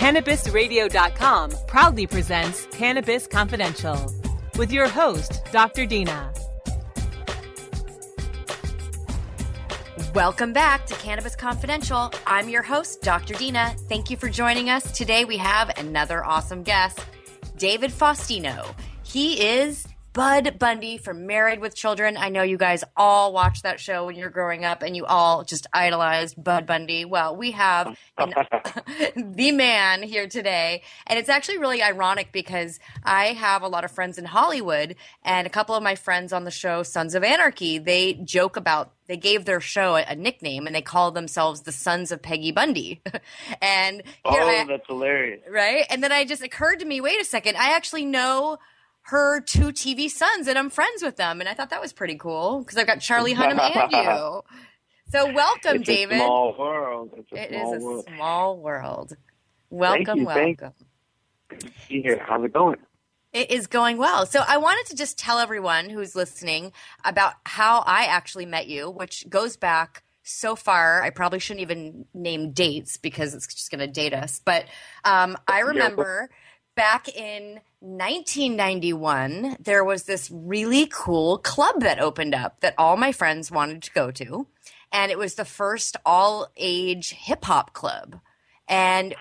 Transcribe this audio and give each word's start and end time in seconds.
CannabisRadio.com 0.00 1.52
proudly 1.66 2.06
presents 2.06 2.64
Cannabis 2.72 3.26
Confidential 3.26 4.10
with 4.56 4.72
your 4.72 4.88
host, 4.88 5.42
Dr. 5.52 5.84
Dina. 5.84 6.32
Welcome 10.14 10.54
back 10.54 10.86
to 10.86 10.94
Cannabis 10.94 11.36
Confidential. 11.36 12.10
I'm 12.26 12.48
your 12.48 12.62
host, 12.62 13.02
Dr. 13.02 13.34
Dina. 13.34 13.74
Thank 13.90 14.08
you 14.08 14.16
for 14.16 14.30
joining 14.30 14.70
us. 14.70 14.90
Today 14.96 15.26
we 15.26 15.36
have 15.36 15.78
another 15.78 16.24
awesome 16.24 16.62
guest, 16.62 17.00
David 17.58 17.90
Faustino. 17.90 18.74
He 19.02 19.46
is 19.46 19.86
Bud 20.12 20.58
Bundy 20.58 20.98
from 20.98 21.28
Married 21.28 21.60
with 21.60 21.76
Children. 21.76 22.16
I 22.16 22.30
know 22.30 22.42
you 22.42 22.56
guys 22.56 22.82
all 22.96 23.32
watched 23.32 23.62
that 23.62 23.78
show 23.78 24.06
when 24.06 24.16
you 24.16 24.24
were 24.24 24.30
growing 24.30 24.64
up 24.64 24.82
and 24.82 24.96
you 24.96 25.06
all 25.06 25.44
just 25.44 25.68
idolized 25.72 26.42
Bud 26.42 26.66
Bundy. 26.66 27.04
Well, 27.04 27.36
we 27.36 27.52
have 27.52 27.96
an, 28.18 28.34
the 29.34 29.52
man 29.52 30.02
here 30.02 30.26
today. 30.26 30.82
And 31.06 31.16
it's 31.16 31.28
actually 31.28 31.58
really 31.58 31.80
ironic 31.80 32.32
because 32.32 32.80
I 33.04 33.26
have 33.26 33.62
a 33.62 33.68
lot 33.68 33.84
of 33.84 33.92
friends 33.92 34.18
in 34.18 34.24
Hollywood 34.24 34.96
and 35.22 35.46
a 35.46 35.50
couple 35.50 35.76
of 35.76 35.82
my 35.82 35.94
friends 35.94 36.32
on 36.32 36.42
the 36.42 36.50
show, 36.50 36.82
Sons 36.82 37.14
of 37.14 37.22
Anarchy, 37.22 37.78
they 37.78 38.14
joke 38.14 38.56
about 38.56 38.92
they 39.06 39.16
gave 39.16 39.44
their 39.44 39.60
show 39.60 39.96
a, 39.96 40.04
a, 40.08 40.14
nickname 40.14 40.66
and 40.66 40.74
they 40.74 40.82
call 40.82 41.10
themselves 41.10 41.62
the 41.62 41.72
Sons 41.72 42.12
of 42.12 42.22
Peggy 42.22 42.52
Bundy. 42.52 43.00
and 43.62 44.02
oh, 44.24 44.30
I, 44.30 44.64
that's 44.64 44.86
hilarious, 44.86 45.40
right? 45.48 45.84
And 45.90 46.02
then 46.02 46.12
I 46.12 46.24
just 46.24 46.42
occurred 46.42 46.78
to 46.80 46.84
me, 46.84 47.00
wait 47.00 47.20
a 47.20 47.24
second, 47.24 47.56
I 47.56 47.74
actually 47.74 48.04
know 48.04 48.58
her 49.10 49.40
two 49.40 49.72
TV 49.72 50.08
sons 50.08 50.46
and 50.46 50.56
I'm 50.56 50.70
friends 50.70 51.02
with 51.02 51.16
them. 51.16 51.40
And 51.40 51.48
I 51.48 51.54
thought 51.54 51.70
that 51.70 51.80
was 51.80 51.92
pretty 51.92 52.14
cool 52.14 52.60
because 52.60 52.78
I've 52.78 52.86
got 52.86 53.00
Charlie 53.00 53.34
Hunnam 53.34 53.58
and 53.58 53.92
you. 53.92 54.42
So 55.10 55.32
welcome, 55.32 55.78
it's 55.78 55.86
David. 55.86 56.16
A 56.16 56.20
small 56.20 56.54
world. 56.56 57.10
It's 57.16 57.32
a 57.32 57.36
it 57.36 57.50
small 57.50 57.74
is 57.74 57.82
a 57.82 57.84
world. 57.84 58.08
small 58.14 58.58
world. 58.58 59.16
Welcome, 59.68 60.20
you, 60.20 60.26
welcome. 60.26 60.72
Thank 61.50 61.64
you. 61.88 62.02
Here, 62.02 62.24
how's 62.24 62.44
it 62.44 62.52
going? 62.52 62.76
It 63.32 63.50
is 63.50 63.66
going 63.66 63.96
well. 63.96 64.26
So 64.26 64.42
I 64.46 64.58
wanted 64.58 64.86
to 64.90 64.96
just 64.96 65.18
tell 65.18 65.40
everyone 65.40 65.90
who's 65.90 66.14
listening 66.14 66.72
about 67.04 67.34
how 67.44 67.80
I 67.80 68.04
actually 68.04 68.46
met 68.46 68.68
you, 68.68 68.88
which 68.88 69.28
goes 69.28 69.56
back 69.56 70.04
so 70.22 70.54
far. 70.54 71.02
I 71.02 71.10
probably 71.10 71.40
shouldn't 71.40 71.62
even 71.62 72.04
name 72.14 72.52
dates 72.52 72.96
because 72.96 73.34
it's 73.34 73.52
just 73.52 73.72
going 73.72 73.80
to 73.80 73.88
date 73.88 74.14
us. 74.14 74.40
But 74.44 74.66
um, 75.04 75.36
I 75.48 75.60
remember 75.60 76.30
back 76.80 77.14
in 77.14 77.60
1991, 77.80 79.58
there 79.60 79.84
was 79.84 80.04
this 80.04 80.30
really 80.32 80.86
cool 80.90 81.36
club 81.36 81.82
that 81.82 82.00
opened 82.00 82.34
up 82.34 82.58
that 82.60 82.72
all 82.78 82.96
my 82.96 83.12
friends 83.12 83.50
wanted 83.50 83.82
to 83.82 83.90
go 83.90 84.10
to. 84.10 84.46
And 84.90 85.12
it 85.12 85.18
was 85.18 85.34
the 85.34 85.44
first 85.44 85.98
all 86.06 86.48
age 86.56 87.10
hip 87.10 87.44
hop 87.44 87.74
club. 87.74 88.18
And 88.66 89.14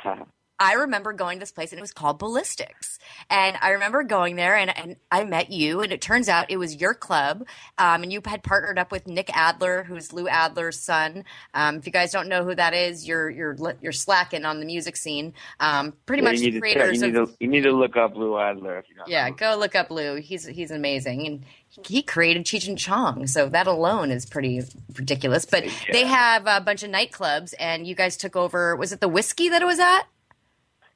I 0.60 0.74
remember 0.74 1.14
going 1.14 1.38
to 1.38 1.40
this 1.42 1.52
place 1.52 1.72
and 1.72 1.80
it 1.80 1.82
was 1.82 1.94
called 1.94 2.20
Balistyx. 2.20 2.98
And 3.30 3.58
I 3.62 3.70
remember 3.72 4.04
going 4.04 4.36
there 4.36 4.56
and, 4.58 4.78
and 4.78 4.96
I 5.10 5.24
met 5.24 5.52
you 5.52 5.82
and 5.82 5.92
it 5.94 6.02
turns 6.02 6.28
out 6.28 6.52
it 6.52 6.58
was 6.58 6.76
your 6.76 6.94
club. 6.94 7.46
Um, 7.78 8.04
and 8.04 8.12
you 8.12 8.22
had 8.26 8.44
partnered 8.44 8.78
up 8.78 8.92
with 8.92 9.08
Nick 9.08 9.30
Adler, 9.36 9.84
who's 9.84 10.12
Lou 10.12 10.28
Adler's 10.28 10.78
son. 10.80 11.24
Um, 11.54 11.78
if 11.78 11.86
you 11.86 11.92
guys 11.94 12.12
don't 12.12 12.28
know 12.28 12.44
who 12.44 12.54
that 12.56 12.74
is, 12.74 13.08
you're, 13.08 13.30
you're, 13.30 13.56
you're 13.82 13.92
slacking 13.94 14.44
on 14.44 14.60
the 14.60 14.66
music 14.66 14.98
scene. 14.98 15.34
Um, 15.62 15.94
pretty 16.06 16.24
Yeah, 16.24 16.30
much 16.32 16.40
you 16.40 16.46
need, 16.48 16.52
to, 16.56 16.60
creators 16.60 17.02
you, 17.02 17.08
need 17.08 17.16
of, 17.16 17.30
to, 17.30 17.36
you 17.40 17.48
need 17.48 17.62
to 17.64 17.72
look 17.72 17.96
up 17.96 18.16
Lou 18.16 18.38
Adler 18.38 18.80
if 18.80 18.90
you 18.90 18.96
don't 18.96 19.08
yeah, 19.08 19.30
know. 19.30 19.36
go 19.36 19.56
look 19.58 19.76
up 19.76 19.90
Lou. 19.90 20.16
He's, 20.16 20.46
he's 20.46 20.72
amazing. 20.72 21.26
And 21.26 21.46
he 21.88 22.02
created 22.02 22.46
Cheech 22.46 22.68
and 22.68 22.78
Chong. 22.78 23.28
So 23.28 23.48
that 23.48 23.68
alone 23.68 24.12
is 24.12 24.26
pretty 24.26 24.62
ridiculous. 24.94 25.46
But 25.46 25.66
Yeah. 25.66 25.72
they 25.94 26.06
have 26.06 26.44
a 26.48 26.60
bunch 26.60 26.84
of 26.84 26.92
nightclubs 26.92 27.54
and 27.60 27.88
you 27.88 27.96
guys 27.96 28.18
took 28.18 28.36
over, 28.36 28.76
was 28.76 28.92
it 28.92 29.00
the 29.00 29.08
Whisky 29.08 29.48
that 29.50 29.62
it 29.62 29.66
was 29.66 29.80
at? 29.80 30.02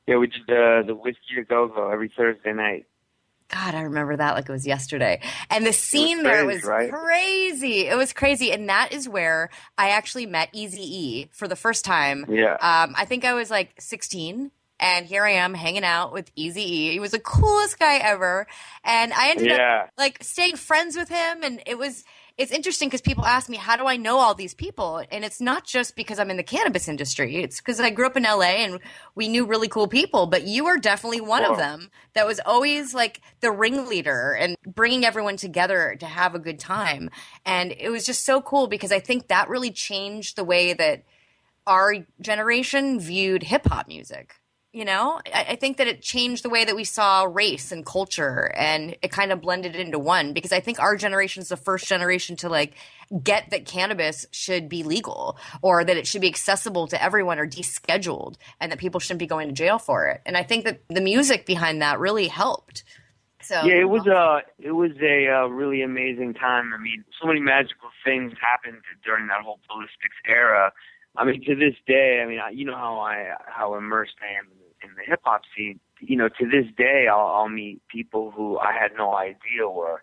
Yeah, 0.08 0.18
we 0.18 0.28
did 0.28 0.42
uh, 0.50 0.84
the 0.86 0.96
Whisky 0.96 1.36
to 1.36 1.44
go 1.44 1.68
go 1.68 1.90
every 1.90 2.12
Thursday 2.16 2.54
night. 2.54 2.86
God, 3.50 3.76
I 3.76 3.82
remember 3.82 4.18
that 4.18 4.34
like 4.36 4.50
it 4.50 4.52
was 4.52 4.66
yesterday. 4.66 5.22
And 5.50 5.66
the 5.66 5.74
scene 5.74 6.24
there 6.24 6.44
crazy, 6.44 6.56
was 6.56 6.64
right? 6.64 6.92
crazy. 6.92 7.88
It 7.88 7.96
was 7.96 8.12
crazy. 8.12 8.52
And 8.52 8.68
that 8.70 8.92
is 8.92 9.08
where 9.08 9.50
I 9.78 9.90
actually 9.90 10.26
met 10.26 10.50
Easy 10.54 10.82
E 10.82 11.30
for 11.32 11.48
the 11.48 11.56
first 11.56 11.86
time. 11.86 12.26
Yeah. 12.30 12.54
Um, 12.54 12.96
I 12.98 13.06
think 13.06 13.26
I 13.26 13.34
was 13.34 13.52
like 13.52 13.74
16. 13.80 14.50
And 14.80 15.06
here 15.06 15.24
I 15.24 15.32
am 15.32 15.54
hanging 15.54 15.84
out 15.84 16.14
with 16.14 16.32
Easy 16.36 16.62
E. 16.64 16.92
He 16.94 17.00
was 17.00 17.12
the 17.12 17.20
coolest 17.20 17.78
guy 17.80 17.98
ever. 17.98 18.48
And 18.84 19.14
I 19.14 19.30
ended 19.30 19.48
Yeah. 19.52 19.84
up 19.84 19.90
like 19.98 20.24
staying 20.24 20.56
friends 20.56 20.98
with 20.98 21.10
him. 21.10 21.44
And 21.44 21.62
it 21.68 21.78
was, 21.78 22.04
it's 22.36 22.52
interesting 22.52 22.90
because 22.90 23.02
people 23.02 23.26
ask 23.26 23.48
me, 23.48 23.58
how 23.58 23.76
do 23.76 23.86
I 23.86 23.96
know 23.96 24.18
all 24.18 24.34
these 24.34 24.56
people? 24.56 25.04
And 25.12 25.24
it's 25.24 25.40
not 25.40 25.66
just 25.66 25.96
because 25.96 26.18
I'm 26.18 26.32
in 26.32 26.38
the 26.38 26.44
cannabis 26.44 26.88
industry. 26.88 27.38
It's 27.38 27.60
because 27.60 27.80
I 27.80 27.92
grew 27.92 28.08
up 28.08 28.18
in 28.18 28.24
LA 28.24 28.64
and 28.64 28.80
we 29.14 29.28
knew 29.28 29.46
really 29.46 29.68
cool 29.68 29.88
people, 29.88 30.26
but 30.26 30.44
you 30.44 30.66
are 30.66 30.78
definitely 30.78 31.22
one 31.22 31.46
of 31.46 31.58
them 31.58 31.92
that 32.14 32.26
was 32.26 32.40
always 32.44 32.94
like 32.94 33.22
the 33.42 33.52
ringleader 33.52 34.34
and 34.34 34.56
bringing 34.66 35.06
everyone 35.06 35.38
together 35.38 35.96
to 36.00 36.08
have 36.08 36.34
a 36.34 36.40
good 36.40 36.60
time. 36.60 37.12
And 37.46 37.72
it 37.78 37.90
was 37.90 38.04
just 38.04 38.26
so 38.26 38.42
cool 38.42 38.66
because 38.66 38.92
I 38.92 39.00
think 39.00 39.28
that 39.28 39.48
really 39.48 39.72
changed 39.72 40.36
the 40.36 40.44
way 40.44 40.74
that 40.74 41.04
our 41.68 41.98
generation 42.20 43.00
viewed 43.00 43.44
hip 43.44 43.68
hop 43.68 43.88
music. 43.88 44.36
You 44.74 44.86
know, 44.86 45.22
I, 45.32 45.46
I 45.50 45.56
think 45.56 45.78
that 45.78 45.86
it 45.86 46.02
changed 46.02 46.44
the 46.44 46.50
way 46.50 46.66
that 46.66 46.76
we 46.76 46.84
saw 46.84 47.26
race 47.26 47.72
and 47.72 47.86
culture 47.86 48.52
and 48.58 48.98
it 49.04 49.12
kind 49.12 49.32
of 49.32 49.40
blended 49.40 49.76
into 49.76 50.00
one 50.00 50.34
because 50.34 50.52
I 50.52 50.62
think 50.62 50.80
our 50.80 50.96
generation 50.96 51.42
is 51.44 51.50
the 51.50 51.58
first 51.58 51.86
generation 51.86 52.36
to 52.38 52.50
like 52.50 52.74
get 53.24 53.52
that 53.52 53.68
cannabis 53.68 54.26
should 54.32 54.68
be 54.70 54.82
legal 54.82 55.38
or 55.62 55.84
that 55.84 55.96
it 55.96 56.08
should 56.08 56.22
be 56.22 56.28
accessible 56.28 56.88
to 56.88 57.02
everyone 57.02 57.38
or 57.38 57.46
descheduled 57.48 58.38
and 58.60 58.72
that 58.72 58.80
people 58.80 59.00
shouldn't 59.00 59.20
be 59.20 59.28
going 59.28 59.48
to 59.48 59.54
jail 59.54 59.78
for 59.78 60.08
it. 60.08 60.22
And 60.26 60.36
I 60.36 60.42
think 60.42 60.66
that 60.66 60.82
the 60.90 61.02
music 61.02 61.46
behind 61.46 61.84
that 61.84 62.00
really 62.00 62.28
helped. 62.28 62.84
So 63.42 63.64
Yeah, 63.66 63.76
it 63.76 63.90
was 63.90 64.08
a 64.08 64.42
it 64.60 64.72
was 64.72 64.94
a 65.04 65.28
uh, 65.28 65.48
really 65.50 65.84
amazing 65.84 66.34
time. 66.34 66.74
I 66.74 66.82
mean, 66.82 67.04
so 67.22 67.28
many 67.28 67.42
magical 67.42 67.90
things 68.04 68.34
happened 68.42 68.82
during 69.06 69.28
that 69.28 69.42
whole 69.44 69.60
Balistyx 69.70 70.14
era. 70.28 70.74
I 71.16 71.26
mean, 71.26 71.44
to 71.46 71.54
this 71.54 71.76
day, 71.86 72.22
I 72.24 72.28
mean, 72.28 72.40
I, 72.40 72.50
you 72.50 72.66
know 72.66 72.76
how 72.76 73.00
I 73.02 73.36
how 73.46 73.76
immersed 73.76 74.16
I 74.20 74.40
am 74.40 74.46
in 74.46 74.63
in 74.84 74.96
the 74.96 75.04
hip 75.06 75.22
hop 75.24 75.42
scene. 75.56 75.80
You 76.00 76.18
know, 76.18 76.28
to 76.28 76.46
this 76.46 76.66
day, 76.78 77.08
I'll, 77.12 77.28
I'll 77.28 77.50
meet 77.50 77.82
people 77.88 78.32
who 78.32 78.58
I 78.60 78.74
had 78.74 78.92
no 78.98 79.16
idea 79.16 79.70
were, 79.70 80.02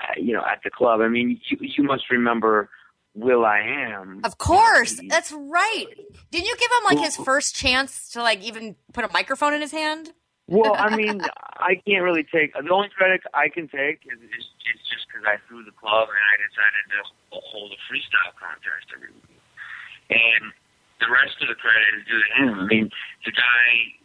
uh, 0.00 0.14
you 0.16 0.32
know, 0.32 0.40
at 0.40 0.60
the 0.64 0.70
club. 0.70 1.00
I 1.00 1.08
mean, 1.08 1.40
you 1.48 1.58
you 1.60 1.84
must 1.84 2.10
remember 2.10 2.70
will.i.am. 3.14 4.20
Of 4.24 4.38
course, 4.38 4.96
You 4.96 5.08
know, 5.08 5.14
that's 5.14 5.32
right. 5.32 5.86
Didn't 6.30 6.46
you 6.46 6.56
give 6.56 6.70
him 6.70 6.96
like 6.96 7.04
his 7.04 7.16
first 7.16 7.54
chance 7.54 8.08
to 8.10 8.22
like 8.22 8.42
even 8.42 8.76
put 8.92 9.04
a 9.04 9.10
microphone 9.12 9.52
in 9.54 9.60
his 9.60 9.72
hand? 9.72 10.12
Well, 10.48 10.74
I 10.76 10.96
mean, 11.00 11.20
I 11.56 11.76
can't 11.86 12.02
really 12.02 12.24
take 12.24 12.54
the 12.54 12.72
only 12.72 12.88
credit 12.96 13.20
I 13.34 13.48
can 13.48 13.68
take 13.68 14.04
is, 14.08 14.18
is, 14.18 14.44
is 14.64 14.80
just 14.88 15.04
because 15.08 15.24
I 15.28 15.36
threw 15.48 15.64
the 15.64 15.76
club 15.76 16.08
and 16.08 16.24
I 16.24 16.34
decided 16.40 16.84
to 16.96 17.00
hold 17.52 17.72
a 17.72 17.80
freestyle 17.84 18.32
contest 18.40 18.88
every 18.96 19.12
week, 19.12 19.40
and 20.10 20.52
the 21.00 21.10
rest 21.10 21.36
of 21.42 21.48
the 21.48 21.58
credit 21.58 22.00
is 22.00 22.04
due 22.06 22.20
to 22.20 22.30
him. 22.38 22.54
I 22.60 22.66
mean, 22.66 22.90
the 23.26 23.32
guy 23.32 24.01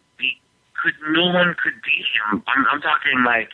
could 0.81 0.93
no 1.11 1.25
one 1.27 1.55
could 1.61 1.73
beat 1.83 2.05
him. 2.31 2.43
I'm, 2.47 2.65
I'm 2.71 2.81
talking 2.81 3.23
like 3.25 3.49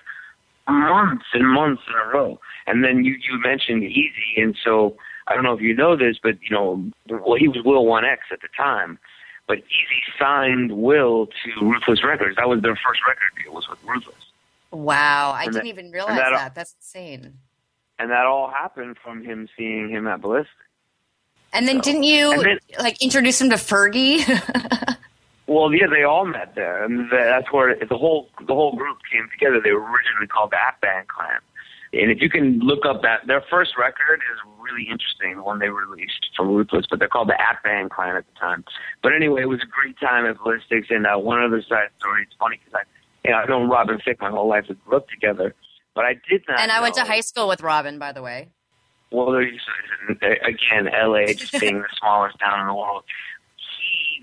months 0.67 1.25
and 1.33 1.47
months 1.49 1.81
in 1.87 1.93
a 1.95 2.07
row, 2.17 2.39
and 2.67 2.83
then 2.83 3.03
you 3.03 3.13
you 3.13 3.39
mentioned 3.43 3.83
Eazy, 3.83 4.41
and 4.41 4.55
so 4.63 4.95
I 5.27 5.35
don't 5.35 5.43
know 5.43 5.53
if 5.53 5.61
you 5.61 5.75
know 5.75 5.95
this, 5.95 6.17
but 6.21 6.35
you 6.41 6.49
know, 6.51 6.83
well, 7.09 7.35
he 7.37 7.47
was 7.47 7.59
Will 7.63 7.85
One 7.85 8.05
X 8.05 8.23
at 8.31 8.41
the 8.41 8.47
time. 8.55 8.99
But 9.45 9.57
Eazy 9.57 10.17
signed 10.17 10.71
Will 10.71 11.27
to 11.27 11.65
Ruthless 11.65 12.01
Records. 12.01 12.37
That 12.37 12.47
was 12.47 12.61
their 12.61 12.75
first 12.77 13.01
record 13.05 13.43
deal 13.43 13.53
was 13.53 13.67
with 13.69 13.77
Ruthless, 13.83 14.15
Wow, 14.71 15.31
I 15.33 15.43
And 15.43 15.51
didn't 15.53 15.63
that- 15.65 15.69
even 15.69 15.91
realize 15.91 16.17
that- 16.17 16.31
that. 16.31 16.55
That's 16.55 16.73
insane. 16.79 17.33
and 17.99 18.09
that 18.09 18.25
all 18.25 18.49
happened 18.49 18.97
from 19.03 19.21
him 19.23 19.49
seeing 19.57 19.89
him 19.89 20.07
at 20.07 20.21
Ballistic. 20.21 20.49
And 21.51 21.67
then 21.67 21.75
So- 21.77 21.91
didn't 21.91 22.03
you 22.03 22.41
then- 22.41 22.59
like 22.79 23.01
introduce 23.01 23.41
him 23.41 23.49
to 23.49 23.57
Fergie? 23.57 24.23
Well, 25.47 25.73
yeah, 25.73 25.87
they 25.87 26.03
all 26.03 26.25
met 26.25 26.55
there, 26.55 26.83
and 26.83 27.11
that's 27.11 27.51
where 27.51 27.75
the 27.75 27.97
whole 27.97 28.29
the 28.47 28.53
whole 28.53 28.75
group 28.75 28.99
came 29.11 29.27
together. 29.29 29.59
They 29.61 29.71
were 29.71 29.81
originally 29.81 30.27
called 30.27 30.51
the 30.51 30.57
Atban 30.57 31.07
Klann, 31.07 31.41
and 31.93 32.09
if 32.09 32.21
you 32.21 32.29
can 32.29 32.59
look 32.59 32.85
up 32.85 33.01
that 33.01 33.27
their 33.27 33.43
first 33.49 33.77
record 33.77 34.21
is 34.31 34.39
really 34.59 34.83
interesting, 34.89 35.35
the 35.35 35.43
one 35.43 35.59
they 35.59 35.69
released 35.69 36.27
from 36.35 36.47
Ruthless, 36.47 36.85
but 36.89 36.99
they're 36.99 37.09
called 37.09 37.29
the 37.29 37.37
Atban 37.37 37.89
Klann 37.89 38.15
at 38.15 38.25
the 38.25 38.39
time. 38.39 38.63
But 39.01 39.13
anyway, 39.13 39.41
it 39.41 39.49
was 39.49 39.61
a 39.61 39.67
great 39.67 39.99
time 39.99 40.25
at 40.25 40.37
Balistyx, 40.37 40.85
and 40.89 41.05
uh, 41.05 41.17
one 41.17 41.43
other 41.43 41.61
side 41.61 41.89
story. 41.99 42.23
It's 42.23 42.35
funny 42.39 42.59
because 42.63 42.81
I, 42.81 43.27
you 43.27 43.31
know, 43.31 43.37
I've 43.37 43.49
known 43.49 43.69
Robin 43.69 43.99
Thicke 44.03 44.21
my 44.21 44.29
whole 44.29 44.47
life. 44.47 44.65
We 44.69 44.75
grew 44.75 44.97
up 44.97 45.09
together, 45.09 45.53
but 45.93 46.05
I 46.05 46.13
did 46.29 46.43
not. 46.47 46.61
And 46.61 46.71
I 46.71 46.81
went 46.81 46.95
to 46.95 47.03
high 47.03 47.21
school 47.21 47.47
with 47.49 47.61
Robin, 47.61 47.99
by 47.99 48.13
the 48.13 48.21
way. 48.21 48.49
Well, 49.11 49.31
there 49.31 49.43
you 49.43 49.59
again, 50.09 50.89
LA 50.91 51.27
just 51.33 51.59
being 51.59 51.81
the 51.81 51.87
smallest 51.99 52.39
town 52.39 52.61
in 52.61 52.67
the 52.67 52.73
world. 52.73 53.03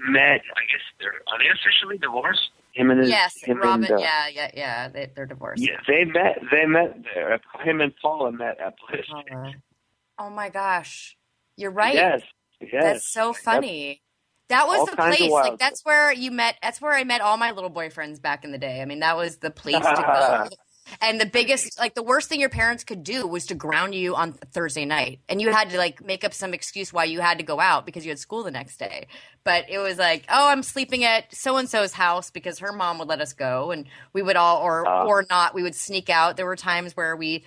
He 0.06 0.12
met, 0.12 0.41
I 0.56 0.62
guess, 0.70 0.81
they're 0.99 1.12
are 1.29 1.38
they 1.38 1.49
officially 1.49 1.99
divorced? 1.99 2.50
Him 2.73 2.91
and 2.91 3.00
his, 3.00 3.11
Yes, 3.11 3.43
him 3.43 3.58
Robin. 3.58 3.85
And, 3.85 3.94
uh, 3.94 3.99
yeah, 3.99 4.29
yeah, 4.29 4.50
yeah. 4.55 4.88
They, 4.88 5.11
they're 5.14 5.26
divorced. 5.26 5.62
yeah, 5.62 5.81
they 5.88 6.05
met. 6.05 6.38
They 6.50 6.67
met 6.67 6.97
there. 7.14 7.41
Him 7.62 7.81
and 7.81 7.93
Paula 8.00 8.32
met 8.32 8.61
at 8.61 8.75
Bliss. 8.88 9.06
Oh 10.19 10.31
my 10.31 10.49
gosh, 10.50 11.17
you're 11.56 11.70
right. 11.70 11.94
Yes, 11.94 12.23
yes. 12.61 12.70
That's 12.73 13.12
so 13.12 13.32
funny. 13.32 14.02
That 14.49 14.67
was 14.67 14.81
all 14.81 14.87
the 14.87 14.97
place. 14.97 15.31
Like 15.31 15.58
that's 15.58 15.85
where 15.85 16.12
you 16.12 16.31
met. 16.31 16.56
That's 16.62 16.81
where 16.81 16.93
I 16.93 17.05
met 17.05 17.20
all 17.20 17.37
my 17.37 17.52
little 17.52 17.70
boyfriends 17.70 18.20
back 18.20 18.44
in 18.44 18.52
the 18.52 18.58
day. 18.58 18.82
I 18.82 18.85
mean, 18.85 19.00
that 19.00 19.17
was 19.17 19.38
the 19.38 19.50
place 19.50 19.76
to 19.76 19.94
go. 19.94 20.49
And 21.00 21.20
the 21.20 21.26
biggest, 21.26 21.78
like 21.78 21.94
the 21.94 22.02
worst 22.02 22.28
thing 22.28 22.40
your 22.40 22.48
parents 22.48 22.84
could 22.84 23.02
do 23.04 23.26
was 23.26 23.46
to 23.46 23.54
ground 23.54 23.94
you 23.94 24.14
on 24.14 24.32
Thursday 24.32 24.84
night, 24.84 25.20
and 25.28 25.40
you 25.40 25.50
had 25.52 25.70
to 25.70 25.78
like 25.78 26.04
make 26.04 26.25
up 26.25 26.34
some 26.34 26.52
excuse 26.54 26.92
why 26.92 27.04
you 27.04 27.20
had 27.20 27.38
to 27.38 27.44
go 27.44 27.60
out 27.60 27.87
because 27.87 28.04
you 28.04 28.10
had 28.10 28.19
school 28.19 28.42
the 28.42 28.50
next 28.50 28.78
day. 28.78 29.06
But 29.44 29.66
it 29.70 29.78
was 29.78 29.98
like, 29.98 30.25
oh, 30.28 30.48
I'm 30.48 30.62
sleeping 30.62 31.04
at 31.04 31.34
so 31.34 31.56
and 31.56 31.69
so's 31.69 31.92
house 31.92 32.31
because 32.31 32.58
her 32.58 32.72
mom 32.72 32.98
would 32.98 33.08
let 33.08 33.20
us 33.20 33.32
go, 33.32 33.70
and 33.70 33.87
we 34.12 34.22
would 34.22 34.37
all, 34.37 34.58
or 34.62 34.87
Ah. 34.87 35.04
or 35.04 35.25
not, 35.31 35.54
we 35.54 35.62
would 35.62 35.75
sneak 35.75 36.10
out. 36.10 36.37
There 36.37 36.46
were 36.46 36.56
times 36.56 36.96
where 36.96 37.16
we 37.16 37.44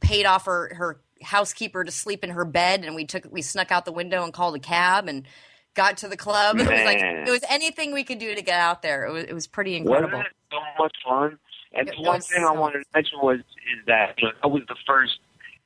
paid 0.00 0.26
off 0.26 0.46
her 0.46 0.74
her 0.74 1.00
housekeeper 1.22 1.84
to 1.84 1.90
sleep 1.92 2.24
in 2.24 2.30
her 2.30 2.44
bed, 2.44 2.84
and 2.84 2.94
we 2.94 3.04
took 3.06 3.26
we 3.30 3.42
snuck 3.42 3.70
out 3.70 3.84
the 3.84 3.92
window 3.92 4.24
and 4.24 4.32
called 4.32 4.56
a 4.56 4.58
cab 4.58 5.08
and 5.08 5.26
got 5.74 5.96
to 5.98 6.08
the 6.08 6.16
club. 6.16 6.56
It 6.60 6.68
was 6.68 6.84
like 6.84 6.98
it 7.00 7.30
was 7.30 7.44
anything 7.48 7.92
we 7.92 8.04
could 8.04 8.18
do 8.18 8.34
to 8.34 8.42
get 8.42 8.58
out 8.60 8.82
there. 8.82 9.06
It 9.06 9.12
was 9.12 9.24
it 9.24 9.32
was 9.32 9.46
pretty 9.46 9.72
Wasn't 9.82 10.04
incredible. 10.04 10.20
it 10.20 10.26
so 10.50 10.58
much 10.82 10.96
fun? 11.06 11.38
And 11.74 11.88
the 11.88 12.02
one 12.02 12.20
thing 12.20 12.44
I 12.44 12.52
wanted 12.52 12.80
to 12.80 12.84
mention 12.94 13.18
was 13.22 13.38
is 13.38 13.86
that 13.86 14.14
you 14.18 14.28
know 14.28 14.34
that 14.42 14.48
was 14.48 14.62
the 14.68 14.76
first. 14.86 15.18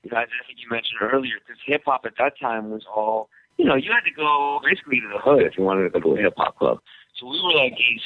You 0.02 0.10
know, 0.12 0.18
I 0.18 0.26
think 0.46 0.58
you 0.58 0.68
mentioned 0.70 1.00
earlier 1.00 1.34
because 1.44 1.60
hip 1.66 1.82
hop 1.84 2.02
at 2.04 2.12
that 2.18 2.38
time 2.40 2.70
was 2.70 2.84
all. 2.94 3.28
You 3.56 3.64
know, 3.64 3.74
you 3.74 3.90
had 3.90 4.04
to 4.04 4.10
go 4.10 4.60
basically 4.62 5.00
to 5.00 5.08
the 5.08 5.18
hood 5.18 5.42
if 5.42 5.56
you 5.56 5.64
wanted 5.64 5.90
to 5.90 6.00
go 6.00 6.14
to 6.14 6.20
a 6.20 6.22
hip 6.22 6.34
hop 6.36 6.58
club. 6.58 6.78
So 7.18 7.26
we 7.26 7.40
were 7.42 7.54
like 7.54 7.72
these 7.78 8.02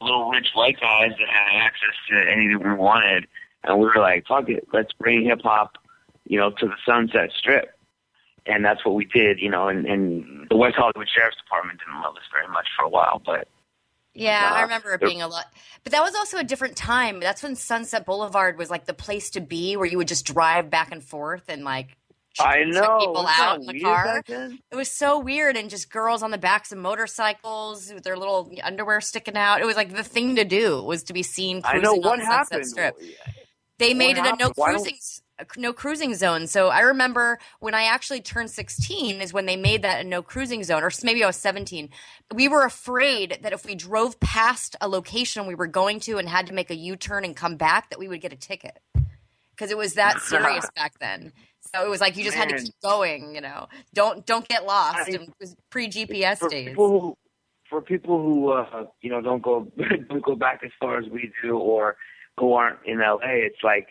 little 0.00 0.30
rich 0.30 0.48
white 0.54 0.80
guys 0.80 1.10
that 1.18 1.28
had 1.28 1.66
access 1.66 1.94
to 2.10 2.16
anything 2.18 2.58
we 2.58 2.74
wanted, 2.74 3.26
and 3.64 3.78
we 3.78 3.86
were 3.86 4.00
like, 4.00 4.26
"Fuck 4.26 4.48
it, 4.48 4.66
let's 4.72 4.92
bring 4.94 5.24
hip 5.24 5.42
hop, 5.42 5.76
you 6.24 6.38
know, 6.38 6.50
to 6.50 6.66
the 6.66 6.76
Sunset 6.84 7.30
Strip." 7.36 7.72
And 8.46 8.64
that's 8.64 8.84
what 8.84 8.94
we 8.94 9.04
did, 9.04 9.40
you 9.40 9.50
know. 9.50 9.68
And, 9.68 9.86
and 9.86 10.48
the 10.48 10.56
West 10.56 10.76
Hollywood 10.76 11.08
Sheriff's 11.08 11.36
Department 11.36 11.80
didn't 11.80 12.00
love 12.00 12.16
us 12.16 12.22
very 12.32 12.46
much 12.48 12.68
for 12.78 12.84
a 12.84 12.88
while, 12.88 13.20
but 13.24 13.48
Yeah, 14.16 14.50
I 14.54 14.60
Uh, 14.60 14.62
remember 14.62 14.92
it 14.94 15.00
being 15.00 15.22
a 15.22 15.28
lot. 15.28 15.46
But 15.84 15.92
that 15.92 16.02
was 16.02 16.14
also 16.14 16.38
a 16.38 16.44
different 16.44 16.76
time. 16.76 17.20
That's 17.20 17.42
when 17.42 17.54
Sunset 17.54 18.06
Boulevard 18.06 18.58
was 18.58 18.70
like 18.70 18.86
the 18.86 18.94
place 18.94 19.30
to 19.30 19.40
be 19.40 19.76
where 19.76 19.86
you 19.86 19.98
would 19.98 20.08
just 20.08 20.24
drive 20.26 20.70
back 20.70 20.90
and 20.92 21.02
forth 21.04 21.44
and 21.48 21.64
like 21.64 21.96
I 22.38 22.64
know 22.64 22.98
people 22.98 23.26
out 23.26 23.60
in 23.60 23.66
the 23.66 23.80
car. 23.80 24.22
It 24.28 24.76
was 24.76 24.90
so 24.90 25.18
weird 25.18 25.56
and 25.56 25.70
just 25.70 25.90
girls 25.90 26.22
on 26.22 26.30
the 26.30 26.38
backs 26.38 26.70
of 26.72 26.78
motorcycles 26.78 27.92
with 27.92 28.04
their 28.04 28.16
little 28.16 28.50
underwear 28.62 29.00
sticking 29.00 29.36
out. 29.36 29.60
It 29.60 29.64
was 29.66 29.76
like 29.76 29.94
the 29.94 30.04
thing 30.04 30.36
to 30.36 30.44
do 30.44 30.82
was 30.82 31.04
to 31.04 31.12
be 31.12 31.22
seen 31.22 31.62
I 31.64 31.72
cruising 31.72 31.82
know 31.82 32.10
on 32.10 32.18
what 32.18 32.18
the 32.18 32.24
Sunset. 32.26 32.66
Strip. 32.66 32.96
They 33.78 33.94
What 33.94 33.96
made 33.98 34.18
it 34.18 34.26
a 34.26 34.32
no 34.32 34.50
happened? 34.50 34.52
Why 34.56 34.70
cruising 34.70 34.98
no 35.56 35.72
cruising 35.72 36.14
zone. 36.14 36.46
So 36.46 36.68
I 36.68 36.80
remember 36.80 37.38
when 37.60 37.74
I 37.74 37.84
actually 37.84 38.20
turned 38.20 38.50
16 38.50 39.20
is 39.20 39.32
when 39.32 39.46
they 39.46 39.56
made 39.56 39.82
that 39.82 40.04
a 40.04 40.08
no 40.08 40.22
cruising 40.22 40.64
zone, 40.64 40.82
or 40.82 40.90
maybe 41.02 41.22
I 41.22 41.26
was 41.26 41.36
17. 41.36 41.88
We 42.34 42.48
were 42.48 42.64
afraid 42.64 43.38
that 43.42 43.52
if 43.52 43.64
we 43.66 43.74
drove 43.74 44.18
past 44.20 44.76
a 44.80 44.88
location 44.88 45.46
we 45.46 45.54
were 45.54 45.66
going 45.66 46.00
to 46.00 46.18
and 46.18 46.28
had 46.28 46.46
to 46.46 46.54
make 46.54 46.70
a 46.70 46.74
U 46.76 46.96
turn 46.96 47.24
and 47.24 47.36
come 47.36 47.56
back, 47.56 47.90
that 47.90 47.98
we 47.98 48.08
would 48.08 48.20
get 48.20 48.32
a 48.32 48.36
ticket 48.36 48.78
because 49.50 49.70
it 49.70 49.76
was 49.76 49.94
that 49.94 50.20
serious 50.22 50.68
back 50.74 50.98
then. 50.98 51.32
So 51.74 51.84
it 51.84 51.90
was 51.90 52.00
like 52.00 52.16
you 52.16 52.24
just 52.24 52.36
had 52.36 52.48
to 52.50 52.56
keep 52.56 52.74
going. 52.82 53.34
You 53.34 53.40
know, 53.40 53.68
don't 53.92 54.24
don't 54.24 54.46
get 54.48 54.64
lost. 54.64 54.98
I- 54.98 55.12
and 55.12 55.14
it 55.28 55.34
was 55.40 55.56
pre 55.70 55.88
GPS 55.88 56.48
days. 56.48 56.74
who 56.76 57.16
for 57.68 57.82
people 57.82 58.22
who 58.22 58.52
uh, 58.52 58.84
you 59.00 59.10
know 59.10 59.20
don't 59.20 59.42
go 59.42 59.66
don't 60.08 60.22
go 60.22 60.34
back 60.36 60.60
as 60.64 60.70
far 60.80 60.98
as 60.98 61.06
we 61.10 61.32
do 61.42 61.58
or 61.58 61.96
who 62.38 62.52
aren't 62.52 62.78
in 62.86 63.00
LA, 63.00 63.18
it's 63.22 63.62
like 63.62 63.88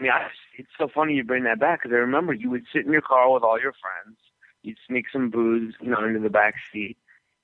I 0.00 0.02
mean, 0.02 0.12
I, 0.12 0.28
it's 0.58 0.70
so 0.78 0.88
funny 0.92 1.14
you 1.14 1.24
bring 1.24 1.44
that 1.44 1.60
back 1.60 1.82
because 1.82 1.94
I 1.94 1.98
remember 1.98 2.32
you 2.32 2.50
would 2.50 2.64
sit 2.72 2.84
in 2.84 2.92
your 2.92 3.02
car 3.02 3.32
with 3.32 3.42
all 3.42 3.60
your 3.60 3.74
friends, 3.80 4.18
you'd 4.62 4.78
sneak 4.88 5.06
some 5.12 5.30
booze, 5.30 5.74
you 5.80 5.90
know, 5.90 6.04
into 6.04 6.20
the 6.20 6.30
back 6.30 6.54
seat, 6.72 6.96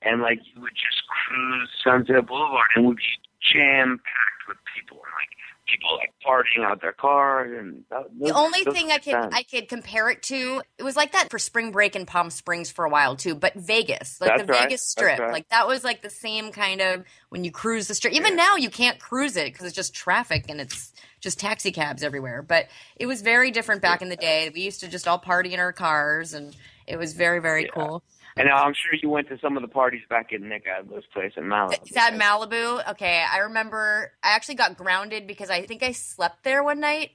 and 0.03 0.23
like 0.23 0.41
you 0.55 0.61
would 0.61 0.75
just 0.75 1.03
cruise 1.07 1.71
Sunset 1.85 2.27
Boulevard 2.27 2.67
and 2.75 2.87
would 2.87 2.97
be 2.97 3.21
jam 3.41 4.01
packed 4.03 4.49
with 4.49 4.59
people. 4.75 4.99
And 4.99 5.15
like 5.15 5.35
people 5.71 5.97
like 5.97 6.13
partying 6.27 6.65
out 6.65 6.81
their 6.81 6.93
cars 6.93 7.53
and 7.59 7.85
that, 7.91 8.05
The 8.19 8.33
only 8.35 8.65
thing 8.65 8.91
I 8.91 8.99
could 8.99 9.13
times. 9.13 9.33
I 9.35 9.43
could 9.43 9.69
compare 9.69 10.11
it 10.11 10.23
to, 10.25 10.63
it 10.79 10.83
was 10.83 10.97
like 10.97 11.13
that 11.13 11.31
for 11.31 11.39
spring 11.39 11.71
break 11.71 11.95
in 11.97 12.07
Palm 12.07 12.31
Springs 12.31 12.71
for 12.71 12.85
a 12.85 12.91
while 12.91 13.17
too, 13.17 13.35
but 13.35 13.55
Vegas, 13.55 14.21
like 14.21 14.31
That's 14.31 14.43
the 14.47 14.53
right. 14.53 14.63
Vegas 14.65 14.83
Strip, 14.89 15.19
right. 15.19 15.33
like 15.33 15.49
that 15.51 15.67
was 15.69 15.85
like 15.85 16.03
the 16.03 16.11
same 16.11 16.53
kind 16.53 16.81
of 16.81 17.05
when 17.29 17.45
you 17.45 17.51
cruise 17.53 17.89
the 17.89 17.95
strip. 17.95 18.13
Even 18.15 18.33
Yeah. 18.37 18.45
now, 18.45 18.57
you 18.57 18.71
can't 18.71 18.99
cruise 18.99 19.37
it 19.37 19.53
because 19.53 19.67
it's 19.67 19.77
just 19.77 19.95
traffic 19.95 20.47
and 20.49 20.61
it's 20.61 20.93
just 21.21 21.39
taxi 21.39 21.71
cabs 21.73 22.03
everywhere. 22.03 22.43
But 22.43 22.67
it 22.97 23.07
was 23.07 23.23
very 23.23 23.51
different 23.51 23.83
back 23.83 24.03
in 24.03 24.09
the 24.09 24.17
day. 24.17 24.51
We 24.53 24.63
used 24.63 24.81
to 24.81 24.89
just 24.89 25.07
all 25.07 25.19
party 25.19 25.53
in 25.55 25.61
our 25.61 25.73
cars, 25.73 26.35
and 26.35 26.57
it 26.87 26.99
was 26.99 27.13
very 27.15 27.41
very 27.41 27.65
Yeah. 27.65 27.71
cool. 27.75 28.03
And 28.41 28.49
I'm 28.49 28.73
sure 28.75 28.95
you 29.03 29.09
went 29.11 29.29
to 29.29 29.39
some 29.41 29.57
of 29.57 29.63
the 29.63 29.69
parties 29.69 30.03
back 30.09 30.33
at 30.33 30.41
Nick 30.41 30.65
Adler's 30.67 31.05
place 31.13 31.33
in 31.37 31.45
Malibu. 31.45 31.85
Is 31.87 31.93
that 31.95 32.15
Malibu? 32.15 32.89
Okay, 32.93 33.25
I 33.31 33.39
remember 33.39 34.13
I 34.23 34.31
actually 34.35 34.55
got 34.57 34.77
grounded 34.77 35.27
because 35.27 35.51
I 35.51 35.63
think 35.67 35.83
I 35.83 35.93
slept 35.93 36.43
there 36.45 36.63
one 36.63 36.81
night. 36.81 37.11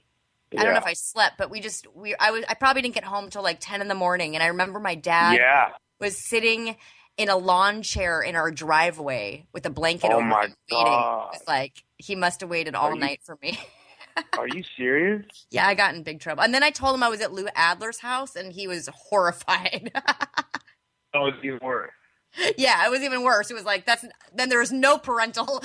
I 0.56 0.62
don't 0.62 0.72
know 0.72 0.78
if 0.78 0.86
I 0.86 0.92
slept, 0.92 1.36
but 1.38 1.50
we 1.50 1.60
just 1.60 1.86
we 1.94 2.14
I 2.14 2.30
was 2.30 2.44
I 2.48 2.54
probably 2.54 2.80
didn't 2.82 2.94
get 2.94 3.04
home 3.04 3.28
till 3.30 3.42
like 3.42 3.58
ten 3.60 3.80
in 3.80 3.88
the 3.88 3.94
morning, 3.96 4.34
and 4.36 4.42
I 4.42 4.46
remember 4.46 4.78
my 4.78 4.94
dad 4.94 5.34
Yeah. 5.36 5.70
was 6.00 6.16
sitting 6.16 6.76
in 7.16 7.28
a 7.28 7.36
lawn 7.36 7.82
chair 7.82 8.20
in 8.22 8.36
our 8.36 8.50
driveway 8.50 9.46
with 9.52 9.66
a 9.66 9.70
blanket 9.70 10.10
Oh 10.12 10.16
over 10.18 10.24
my 10.24 10.44
him. 10.44 10.54
God. 10.70 11.36
Like 11.48 11.82
he 11.98 12.14
must 12.14 12.40
have 12.42 12.50
waited 12.50 12.74
all 12.74 12.94
you- 12.94 13.00
night 13.00 13.20
for 13.24 13.36
me. 13.42 13.58
Are 14.38 14.48
you 14.48 14.62
serious? 14.78 15.26
yeah, 15.50 15.66
I 15.66 15.74
got 15.74 15.94
in 15.94 16.02
big 16.02 16.20
trouble. 16.20 16.42
And 16.42 16.54
then 16.54 16.62
I 16.62 16.70
told 16.70 16.94
him 16.94 17.02
I 17.02 17.08
was 17.10 17.20
at 17.20 17.32
Lou 17.32 17.48
Adler's 17.54 17.98
house, 17.98 18.34
and 18.36 18.50
he 18.52 18.66
was 18.66 18.88
horrified. 18.94 19.90
Oh, 21.16 21.30
you 21.42 21.58
were. 21.62 21.90
yeah, 22.58 22.84
it 22.86 22.90
was 22.90 23.00
even 23.00 23.22
worse. 23.22 23.50
It 23.50 23.54
was 23.54 23.64
like 23.64 23.86
that's 23.86 24.04
then 24.34 24.48
there 24.50 24.58
was 24.60 24.72
no 24.72 24.98
parental 24.98 25.62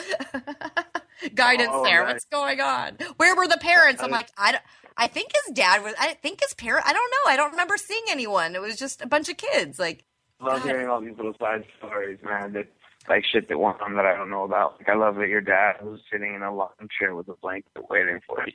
guidance 1.36 1.70
Oh, 1.74 1.84
there. 1.84 2.02
right. 2.04 2.14
What's 2.14 2.26
going 2.26 2.62
on? 2.62 2.98
Where 3.18 3.36
were 3.36 3.48
the 3.48 3.58
parents? 3.58 4.02
I'm 4.02 4.12
like, 4.12 4.30
I 4.38 4.54
don't. 4.54 4.64
I 4.98 5.08
think 5.08 5.32
his 5.46 5.54
dad 5.56 5.84
was. 5.84 5.94
I 6.00 6.14
think 6.16 6.42
his 6.42 6.54
parent. 6.54 6.86
I 6.88 6.94
don't 6.94 7.12
know. 7.12 7.32
I 7.32 7.36
don't 7.38 7.52
remember 7.52 7.78
seeing 7.78 8.04
anyone. 8.10 8.56
It 8.56 8.62
was 8.62 8.78
just 8.78 9.02
a 9.02 9.08
bunch 9.08 9.30
of 9.30 9.38
kids. 9.38 9.80
Like, 9.80 10.06
love 10.42 10.60
God. 10.60 10.68
hearing 10.68 10.88
all 10.88 11.02
these 11.02 11.16
little 11.18 11.36
side 11.40 11.64
stories, 11.78 12.20
man. 12.24 12.54
That 12.54 12.68
like 13.10 13.24
shit 13.32 13.50
that 13.50 13.58
went 13.58 13.82
on 13.82 13.96
that 13.96 14.06
I 14.06 14.16
don't 14.16 14.30
know 14.30 14.44
about. 14.44 14.76
Like 14.80 14.90
I 14.90 14.96
love 14.96 15.16
that 15.16 15.28
your 15.28 15.42
dad 15.42 15.76
was 15.84 16.00
sitting 16.12 16.34
in 16.36 16.42
a 16.42 16.54
lawn 16.54 16.70
chair 17.00 17.16
with 17.16 17.28
a 17.30 17.36
blanket 17.42 17.72
waiting 17.90 18.20
for 18.28 18.44
you. 18.46 18.54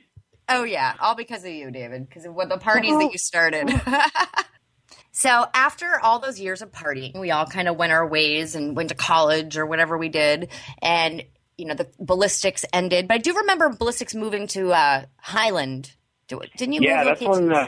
oh 0.49 0.63
yeah, 0.63 0.93
all 1.01 1.15
because 1.15 1.43
of 1.43 1.51
you, 1.51 1.69
David. 1.69 2.07
Because 2.07 2.25
of 2.25 2.33
what 2.33 2.49
the 2.49 2.57
parties 2.57 2.97
that 2.97 3.11
you 3.11 3.17
started. 3.17 3.69
so 5.17 5.47
after 5.55 5.99
all 6.03 6.19
those 6.19 6.39
years 6.39 6.61
of 6.61 6.71
partying, 6.71 7.19
we 7.19 7.31
all 7.31 7.47
kind 7.47 7.67
of 7.67 7.75
went 7.75 7.91
our 7.91 8.05
ways 8.07 8.53
and 8.53 8.75
went 8.77 8.89
to 8.89 8.95
college 8.95 9.57
or 9.57 9.65
whatever 9.65 9.97
we 9.97 10.09
did, 10.09 10.49
and 10.79 11.23
you 11.57 11.65
know 11.65 11.73
the 11.73 11.85
Balistyx 11.99 12.63
ended. 12.71 13.07
But 13.07 13.15
I 13.15 13.17
do 13.17 13.33
remember 13.35 13.71
Balistyx 13.71 14.13
moving 14.13 14.45
to 14.49 14.73
uh, 14.73 15.05
Highland. 15.17 15.93
Didn't 16.27 16.73
you? 16.73 16.81
yeah, 16.81 16.97
move 16.97 17.05
that's 17.05 17.21
locations? 17.21 17.47
when 17.47 17.51
uh, 17.51 17.65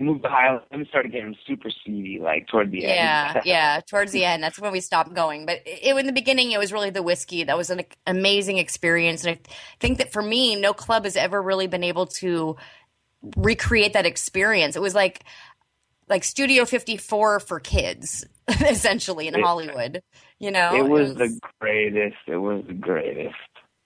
moved 0.00 0.24
to 0.24 0.28
Highland 0.28 0.64
and 0.72 0.84
started 0.88 1.12
getting 1.12 1.36
super 1.46 1.70
seedy, 1.86 2.18
like 2.20 2.48
toward 2.48 2.72
the 2.72 2.80
Yeah, 2.80 2.88
end. 3.36 3.42
Yeah, 3.44 3.74
yeah. 3.76 3.80
Towards 3.88 4.10
the 4.10 4.24
end, 4.24 4.42
that's 4.42 4.58
when 4.58 4.72
we 4.72 4.80
stopped 4.80 5.14
going. 5.14 5.46
But 5.46 5.60
it, 5.64 5.96
in 5.96 6.06
the 6.06 6.12
beginning, 6.12 6.50
it 6.50 6.58
was 6.58 6.72
really 6.72 6.90
the 6.90 7.04
Whisky. 7.04 7.44
That 7.44 7.56
was 7.56 7.70
an 7.70 7.82
amazing 8.08 8.58
experience, 8.58 9.24
and 9.24 9.38
I 9.38 9.40
think 9.78 9.98
that 9.98 10.12
for 10.12 10.20
me, 10.20 10.56
no 10.56 10.72
club 10.72 11.04
has 11.04 11.14
ever 11.14 11.40
really 11.40 11.68
been 11.68 11.84
able 11.84 12.06
to 12.06 12.56
recreate 13.36 13.92
that 13.92 14.04
experience. 14.04 14.74
It 14.74 14.82
was 14.82 14.96
like 14.96 15.24
like 16.08 16.24
Studio 16.24 16.64
54 16.64 17.40
for 17.40 17.60
kids, 17.60 18.24
essentially 18.48 19.28
in 19.28 19.34
It- 19.34 19.42
Hollywood. 19.42 20.02
You 20.38 20.50
know, 20.50 20.74
It 20.74 20.88
was 20.88 21.14
the 21.14 21.38
greatest. 21.60 22.16
It 22.26 22.36
was 22.36 22.64
the 22.66 22.74
greatest. 22.74 23.36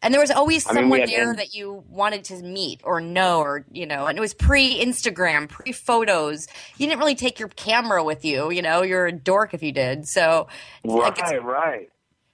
and 0.03 0.15
there 0.15 0.21
was 0.23 0.31
always 0.31 0.67
I 0.67 0.73
someone 0.75 1.01
had 1.01 1.09
there 1.11 1.31
in- 1.31 1.37
that 1.37 1.55
you 1.55 1.85
wanted 1.89 2.25
to 2.25 2.37
meet 2.43 2.81
or 2.83 3.01
know, 3.01 3.41
or 3.41 3.67
you 3.71 3.85
know, 3.87 4.07
and 4.07 4.17
it 4.17 4.21
was 4.23 4.33
pre 4.33 4.83
Instagram, 4.83 5.49
pre 5.51 5.73
photos. 5.73 6.47
You 6.79 6.87
didn't 6.87 6.99
really 7.01 7.15
take 7.15 7.39
your 7.39 7.49
camera 7.51 8.03
with 8.03 8.25
you. 8.25 8.51
You 8.51 8.63
know, 8.63 8.81
you're 8.83 9.07
a 9.07 9.13
dork 9.13 9.53
if 9.53 9.63
you 9.63 9.73
did. 9.73 10.09
So 10.09 10.49
like, 10.85 11.19
Right, 11.21 11.45
right. 11.45 11.89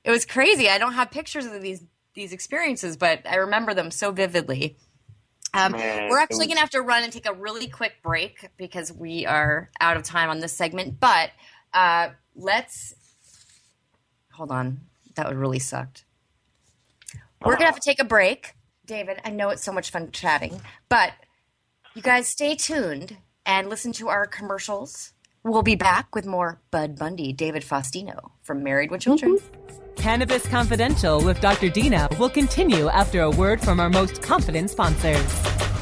it 0.05 0.11
was 0.13 0.25
crazy. 0.25 0.69
I 0.69 0.79
don't 0.79 0.93
have 0.95 1.11
pictures 1.11 1.47
of 1.47 1.61
these 1.61 1.83
these 2.15 2.33
experiences, 2.33 2.97
but 2.97 3.21
I 3.29 3.37
remember 3.37 3.75
them 3.75 3.91
so 3.91 4.13
vividly. 4.13 4.77
Um, 5.55 5.73
Man, 5.73 6.09
we're 6.09 6.19
actually 6.19 6.47
going 6.47 6.57
to 6.57 6.61
have 6.61 6.71
to 6.71 6.81
run 6.81 7.03
and 7.05 7.13
take 7.13 7.27
a 7.27 7.35
really 7.35 7.69
quick 7.69 8.03
break 8.03 8.49
because 8.57 8.93
we 8.93 9.27
are 9.27 9.71
out 9.81 9.97
of 9.97 10.03
time 10.03 10.31
on 10.31 10.41
this 10.41 10.53
segment. 10.53 10.99
But 10.99 11.31
uh, 11.75 12.11
let's 12.35 12.95
hold 14.33 14.51
on. 14.51 14.81
That 15.17 15.29
would 15.29 15.37
really 15.37 15.59
sucked. 15.59 16.05
We're 17.45 17.53
going 17.53 17.61
to 17.61 17.67
have 17.67 17.81
to 17.81 17.81
take 17.81 18.01
a 18.01 18.05
break. 18.05 18.55
David, 18.87 19.21
I 19.25 19.31
know 19.31 19.51
it's 19.51 19.63
so 19.63 19.73
much 19.73 19.91
fun 19.91 20.11
chatting, 20.11 20.61
but 20.89 21.13
you 21.95 22.03
guys 22.03 22.29
stay 22.29 22.55
tuned 22.55 23.19
and 23.45 23.69
listen 23.69 23.93
to 23.93 24.09
our 24.09 24.27
commercials. 24.27 25.13
We'll 25.45 25.63
be 25.63 25.75
back 25.75 26.15
with 26.15 26.25
more 26.25 26.61
Bud 26.71 26.99
Bundy, 26.99 27.33
David 27.33 27.63
Faustino 27.63 28.31
from 28.43 28.63
Married 28.63 28.91
with 28.91 29.01
Children. 29.01 29.39
Cannabis 29.97 30.47
Confidential 30.49 31.23
with 31.25 31.41
Dr. 31.41 31.69
Dina 31.69 32.09
will 32.19 32.31
continue 32.31 32.89
after 32.89 33.23
a 33.23 33.31
word 33.31 33.61
from 33.61 33.81
our 33.81 33.91
most 33.91 34.23
confident 34.23 34.71
sponsors. 34.71 35.82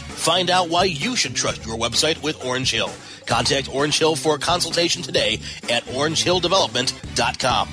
Find 0.11 0.49
out 0.49 0.69
why 0.69 0.85
you 0.85 1.15
should 1.15 1.35
trust 1.35 1.65
your 1.65 1.77
website 1.77 2.21
with 2.21 2.43
Orange 2.45 2.71
Hill. 2.71 2.91
Contact 3.25 3.73
Orange 3.73 3.97
Hill 3.97 4.15
for 4.15 4.35
a 4.35 4.39
consultation 4.39 5.01
today 5.01 5.39
at 5.69 5.83
orangehilldevelopment.com. 5.85 7.69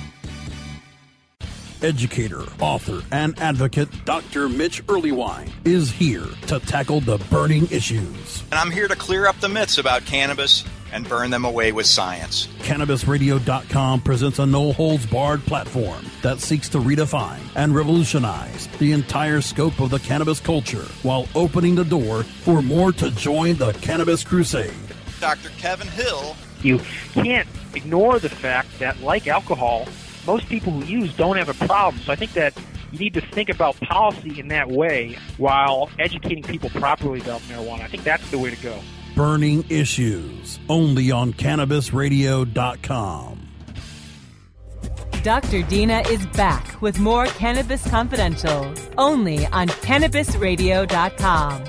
Educator, 1.81 2.43
author, 2.59 3.01
and 3.11 3.39
advocate 3.39 3.87
Dr. 4.03 4.49
Mitch 4.49 4.85
Earleywine 4.87 5.49
is 5.63 5.91
here 5.91 6.25
to 6.47 6.59
tackle 6.59 6.99
the 6.99 7.17
burning 7.29 7.67
issues. 7.71 8.43
And 8.51 8.55
I'm 8.55 8.71
here 8.71 8.87
to 8.87 8.95
clear 8.95 9.27
up 9.27 9.39
the 9.39 9.47
myths 9.47 9.77
about 9.77 10.05
cannabis 10.05 10.65
and 10.91 11.07
burn 11.07 11.29
them 11.31 11.45
away 11.45 11.71
with 11.71 11.85
science. 11.85 12.47
CannabisRadio.com 12.59 14.01
presents 14.01 14.39
a 14.39 14.45
no 14.45 14.71
holds 14.71 15.05
barred 15.05 15.41
platform 15.41 16.05
that 16.21 16.39
seeks 16.39 16.69
to 16.69 16.79
redefine 16.79 17.39
and 17.55 17.75
revolutionize 17.75 18.67
the 18.79 18.91
entire 18.91 19.41
scope 19.41 19.79
of 19.79 19.89
the 19.89 19.99
cannabis 19.99 20.39
culture 20.39 20.85
while 21.03 21.27
opening 21.35 21.75
the 21.75 21.85
door 21.85 22.23
for 22.23 22.61
more 22.61 22.91
to 22.93 23.11
join 23.11 23.55
the 23.55 23.73
cannabis 23.73 24.23
crusade. 24.23 24.73
Dr. 25.19 25.49
Kevin 25.57 25.87
Hill. 25.87 26.35
You 26.61 26.79
can't 27.13 27.47
ignore 27.73 28.19
the 28.19 28.29
fact 28.29 28.79
that, 28.79 28.99
like 29.01 29.27
alcohol, 29.27 29.87
most 30.27 30.47
people 30.49 30.73
who 30.73 30.85
use 30.85 31.15
don't 31.15 31.37
have 31.37 31.49
a 31.49 31.65
problem. 31.65 32.01
So 32.03 32.11
I 32.11 32.15
think 32.15 32.33
that 32.33 32.53
you 32.91 32.99
need 32.99 33.13
to 33.13 33.21
think 33.21 33.49
about 33.49 33.79
policy 33.81 34.39
in 34.39 34.49
that 34.49 34.69
way 34.69 35.17
while 35.37 35.89
educating 35.99 36.43
people 36.43 36.69
properly 36.71 37.21
about 37.21 37.41
marijuana. 37.41 37.81
I 37.81 37.87
think 37.87 38.03
that's 38.03 38.29
the 38.31 38.39
way 38.39 38.49
to 38.49 38.61
go. 38.61 38.79
Burning 39.19 39.65
Issues, 39.69 40.59
only 40.69 41.11
on 41.11 41.33
CannabisRadio.com. 41.33 43.47
Dr. 45.23 45.61
Dina 45.63 46.03
is 46.07 46.25
back 46.27 46.81
with 46.81 46.99
more 46.99 47.25
Cannabis 47.25 47.85
Confidential, 47.89 48.73
only 48.97 49.45
on 49.47 49.67
CannabisRadio.com. 49.67 51.63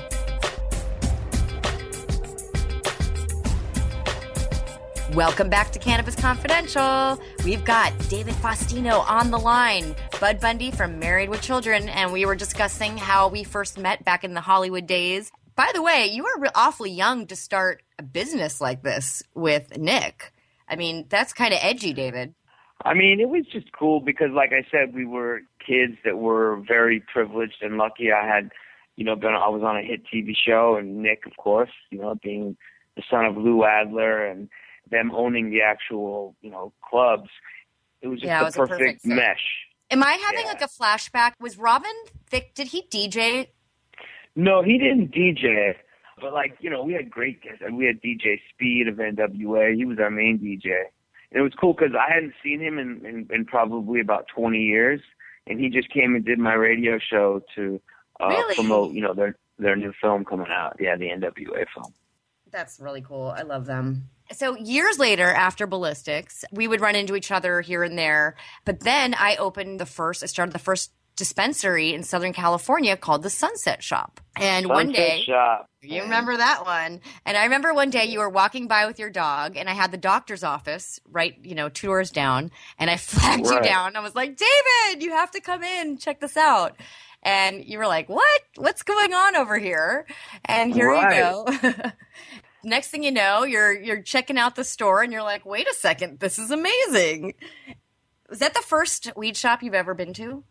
Welcome 5.13 5.49
back 5.49 5.73
to 5.73 5.79
Cannabis 5.79 6.15
Confidential. 6.15 7.21
We've 7.43 7.65
got 7.65 7.91
David 8.07 8.35
Faustino 8.35 9.05
on 9.09 9.29
the 9.29 9.39
line, 9.39 9.93
Bud 10.21 10.39
Bundy 10.39 10.71
from 10.71 10.99
Married 10.99 11.27
with 11.27 11.41
Children, 11.41 11.89
and 11.89 12.13
we 12.13 12.25
were 12.25 12.35
discussing 12.35 12.97
how 12.97 13.27
we 13.27 13.43
first 13.43 13.77
met 13.77 14.05
back 14.05 14.23
in 14.23 14.35
the 14.35 14.39
Hollywood 14.39 14.87
days. 14.87 15.33
By 15.61 15.69
the 15.75 15.83
way, 15.83 16.07
you 16.07 16.23
were 16.23 16.49
awfully 16.55 16.89
young 16.89 17.27
to 17.27 17.35
start 17.35 17.83
a 17.99 18.01
business 18.01 18.61
like 18.61 18.81
this 18.81 19.21
with 19.35 19.77
Nick. 19.77 20.33
I 20.67 20.75
mean, 20.75 21.05
that's 21.07 21.33
kind 21.33 21.53
of 21.53 21.59
edgy, 21.61 21.93
David. 21.93 22.33
I 22.83 22.95
mean, 22.95 23.19
it 23.19 23.29
was 23.29 23.45
just 23.45 23.71
cool 23.71 23.99
because, 23.99 24.31
like 24.31 24.53
I 24.53 24.65
said, 24.71 24.95
we 24.95 25.05
were 25.05 25.41
kids 25.63 25.97
that 26.03 26.17
were 26.17 26.63
very 26.67 26.99
privileged 26.99 27.61
and 27.61 27.77
lucky. 27.77 28.11
I 28.11 28.25
had, 28.25 28.49
you 28.95 29.05
know, 29.05 29.15
been 29.15 29.35
I 29.35 29.49
was 29.49 29.61
on 29.61 29.77
a 29.77 29.83
hit 29.83 30.01
TV 30.11 30.33
show, 30.35 30.77
and 30.77 31.03
Nick, 31.03 31.27
of 31.27 31.37
course, 31.37 31.69
you 31.91 31.99
know, 31.99 32.15
being 32.23 32.57
the 32.95 33.03
son 33.07 33.25
of 33.25 33.37
Lou 33.37 33.63
Adler 33.63 34.25
and 34.25 34.49
them 34.89 35.11
owning 35.13 35.51
the 35.51 35.61
actual, 35.61 36.35
you 36.41 36.49
know, 36.49 36.73
clubs. 36.89 37.29
It 38.01 38.07
was 38.07 38.19
just 38.19 38.29
Yeah, 38.29 38.39
the 38.39 38.45
was 38.45 38.55
a 38.55 38.59
perfect 38.61 38.79
perfect 38.79 39.05
mesh. 39.05 39.67
Am 39.91 40.01
I 40.01 40.13
having 40.13 40.47
Yeah. 40.47 40.53
like 40.53 40.63
a 40.63 40.67
flashback? 40.67 41.33
Was 41.39 41.59
Robin 41.59 41.93
Thicke? 42.31 42.55
Did 42.55 42.69
he 42.69 42.81
DJ? 42.81 43.49
No, 44.35 44.63
he 44.63 44.77
didn't 44.77 45.11
DJ, 45.13 45.75
but 46.19 46.33
like 46.33 46.57
you 46.59 46.69
know, 46.69 46.83
we 46.83 46.93
had 46.93 47.09
great 47.09 47.41
guests. 47.41 47.61
We 47.71 47.85
had 47.85 48.01
DJ 48.01 48.39
Speed 48.53 48.87
of 48.87 48.95
NWA. 48.95 49.75
He 49.75 49.85
was 49.85 49.97
our 49.99 50.09
main 50.11 50.39
DJ, 50.39 50.71
and 51.31 51.39
it 51.39 51.41
was 51.41 51.53
cool 51.59 51.73
because 51.73 51.93
I 51.95 52.13
hadn't 52.13 52.33
seen 52.43 52.61
him 52.61 52.79
in, 52.79 53.05
in 53.05 53.27
in 53.33 53.45
probably 53.45 53.99
about 53.99 54.25
20 54.33 54.57
years, 54.57 55.01
and 55.47 55.59
he 55.59 55.69
just 55.69 55.89
came 55.89 56.15
and 56.15 56.23
did 56.25 56.39
my 56.39 56.53
radio 56.53 56.97
show 56.99 57.41
to 57.55 57.81
uh, 58.19 58.27
Really? 58.29 58.55
promote 58.55 58.93
you 58.93 59.01
know 59.01 59.13
their 59.13 59.35
their 59.59 59.75
new 59.75 59.93
film 60.01 60.23
coming 60.25 60.47
out. 60.49 60.77
Yeah, 60.79 60.95
the 60.95 61.05
NWA 61.09 61.65
film. 61.73 61.93
That's 62.51 62.79
really 62.79 63.01
cool. 63.01 63.33
I 63.35 63.43
love 63.43 63.65
them. 63.65 64.09
So 64.33 64.55
years 64.57 64.97
later, 64.99 65.25
after 65.27 65.67
Balistyx, 65.67 66.43
we 66.51 66.67
would 66.67 66.81
run 66.81 66.95
into 66.95 67.15
each 67.15 67.31
other 67.31 67.61
here 67.61 67.83
and 67.83 67.97
there. 67.97 68.35
But 68.65 68.81
then 68.81 69.13
I 69.13 69.35
opened 69.37 69.79
the 69.79 69.85
first. 69.85 70.23
I 70.23 70.25
started 70.27 70.53
the 70.53 70.59
first 70.59 70.91
dispensary 71.15 71.93
in 71.93 72.03
Southern 72.03 72.33
California 72.33 72.97
called 72.97 73.23
the 73.23 73.29
Sunset 73.29 73.83
Shop. 73.83 74.19
And 74.37 74.67
one 74.67 74.91
day, 74.91 75.21
Shop. 75.25 75.69
You 75.81 76.03
remember 76.03 76.37
that 76.37 76.65
one. 76.65 77.01
And 77.25 77.37
I 77.37 77.43
remember 77.43 77.73
one 77.73 77.89
day 77.89 78.05
you 78.05 78.19
were 78.19 78.29
walking 78.29 78.67
by 78.67 78.85
with 78.85 78.99
your 78.99 79.09
dog, 79.09 79.57
and 79.57 79.69
I 79.69 79.73
had 79.73 79.91
the 79.91 79.97
doctor's 79.97 80.43
office 80.43 80.99
right, 81.09 81.35
you 81.43 81.55
know, 81.55 81.69
two 81.69 81.87
doors 81.87 82.11
down, 82.11 82.51
and 82.77 82.89
I 82.89 82.97
flagged 82.97 83.47
you 83.47 83.61
down. 83.61 83.95
I 83.95 83.99
was 83.99 84.15
like, 84.15 84.37
David, 84.37 85.03
you 85.03 85.11
have 85.11 85.31
to 85.31 85.41
come 85.41 85.63
in, 85.63 85.97
check 85.97 86.19
this 86.19 86.37
out. 86.37 86.75
And 87.23 87.63
you 87.63 87.77
were 87.77 87.87
like, 87.87 88.09
What? 88.09 88.41
What's 88.55 88.83
going 88.83 89.13
on 89.13 89.35
over 89.35 89.59
here? 89.59 90.07
And 90.45 90.73
here 90.73 90.91
you 90.91 91.09
go. 91.09 91.47
Next 92.63 92.89
thing 92.89 93.03
you 93.03 93.11
know, 93.11 93.43
you're 93.43 93.73
you're 93.73 94.01
checking 94.01 94.37
out 94.37 94.55
the 94.55 94.63
store 94.63 95.01
and 95.01 95.11
you're 95.11 95.23
like, 95.23 95.45
wait 95.45 95.67
a 95.67 95.73
second, 95.73 96.19
this 96.19 96.37
is 96.37 96.51
amazing. 96.51 97.33
Was 98.29 98.39
that 98.39 98.53
the 98.53 98.61
first 98.61 99.11
weed 99.15 99.35
shop 99.35 99.63
you've 99.63 99.73
ever 99.73 99.93
been 99.93 100.13
to? 100.13 100.43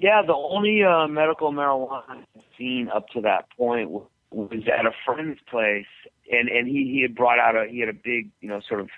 Yeah, 0.00 0.22
the 0.26 0.34
only 0.34 0.82
uh, 0.82 1.06
medical 1.06 1.52
marijuana 1.52 2.02
I've 2.08 2.42
seen 2.56 2.88
up 2.94 3.08
to 3.10 3.20
that 3.22 3.50
point 3.56 3.88
w- 3.88 4.06
was 4.30 4.62
at 4.66 4.86
a 4.86 4.92
friend's 5.04 5.40
place, 5.50 5.86
and 6.30 6.48
and 6.48 6.66
he 6.66 6.90
he 6.90 7.02
had 7.02 7.14
brought 7.14 7.38
out 7.38 7.56
a 7.56 7.68
he 7.70 7.80
had 7.80 7.90
a 7.90 7.92
big 7.92 8.30
you 8.40 8.48
know 8.48 8.60
sort 8.66 8.80
of 8.80 8.88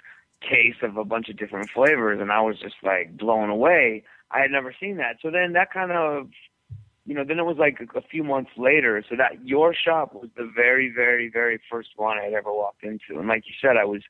case 0.40 0.76
of 0.82 0.96
a 0.96 1.04
bunch 1.04 1.28
of 1.28 1.36
different 1.36 1.70
flavors, 1.74 2.20
and 2.20 2.30
I 2.30 2.40
was 2.42 2.58
just 2.60 2.76
like 2.84 3.16
blown 3.18 3.50
away. 3.50 4.04
I 4.30 4.40
had 4.40 4.52
never 4.52 4.72
seen 4.78 4.96
that, 4.98 5.16
so 5.20 5.30
then 5.30 5.52
that 5.54 5.72
kind 5.72 5.90
of 5.90 6.28
you 7.06 7.14
know 7.14 7.24
then 7.26 7.40
it 7.40 7.44
was 7.44 7.56
like 7.58 7.80
a, 7.80 7.98
a 7.98 8.02
few 8.02 8.22
months 8.22 8.50
later. 8.56 9.02
So 9.08 9.16
that 9.16 9.44
your 9.44 9.74
shop 9.74 10.14
was 10.14 10.30
the 10.36 10.48
very 10.54 10.92
very 10.94 11.28
very 11.28 11.60
first 11.70 11.90
one 11.96 12.18
I'd 12.18 12.34
ever 12.34 12.52
walked 12.52 12.84
into, 12.84 13.18
and 13.18 13.26
like 13.26 13.44
you 13.46 13.54
said, 13.60 13.76
I 13.76 13.84
was 13.84 14.02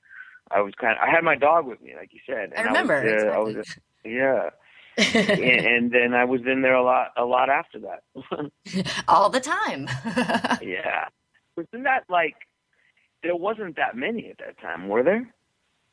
I 0.50 0.60
was 0.60 0.74
kind 0.78 0.92
of 0.92 0.98
I 1.02 1.10
had 1.10 1.24
my 1.24 1.36
dog 1.36 1.66
with 1.66 1.80
me, 1.80 1.94
like 1.96 2.12
you 2.12 2.20
said. 2.26 2.52
I 2.56 2.60
And 2.60 2.66
remember, 2.66 2.94
I 2.94 3.04
was, 3.04 3.24
uh, 3.26 3.34
I 3.34 3.38
was 3.38 3.56
exactly. 3.56 3.82
yeah 4.04 4.50
and, 4.96 5.30
and 5.40 5.92
then 5.92 6.14
I 6.14 6.24
was 6.24 6.40
in 6.46 6.62
there 6.62 6.74
a 6.74 6.82
lot, 6.82 7.08
a 7.16 7.24
lot 7.24 7.48
after 7.48 7.80
that. 7.80 8.92
All 9.08 9.30
the 9.30 9.40
time. 9.40 9.88
yeah, 10.62 11.08
wasn't 11.56 11.84
that 11.84 12.04
like 12.08 12.36
there 13.22 13.36
wasn't 13.36 13.76
that 13.76 13.96
many 13.96 14.30
at 14.30 14.38
that 14.38 14.60
time, 14.60 14.88
were 14.88 15.02
there? 15.02 15.34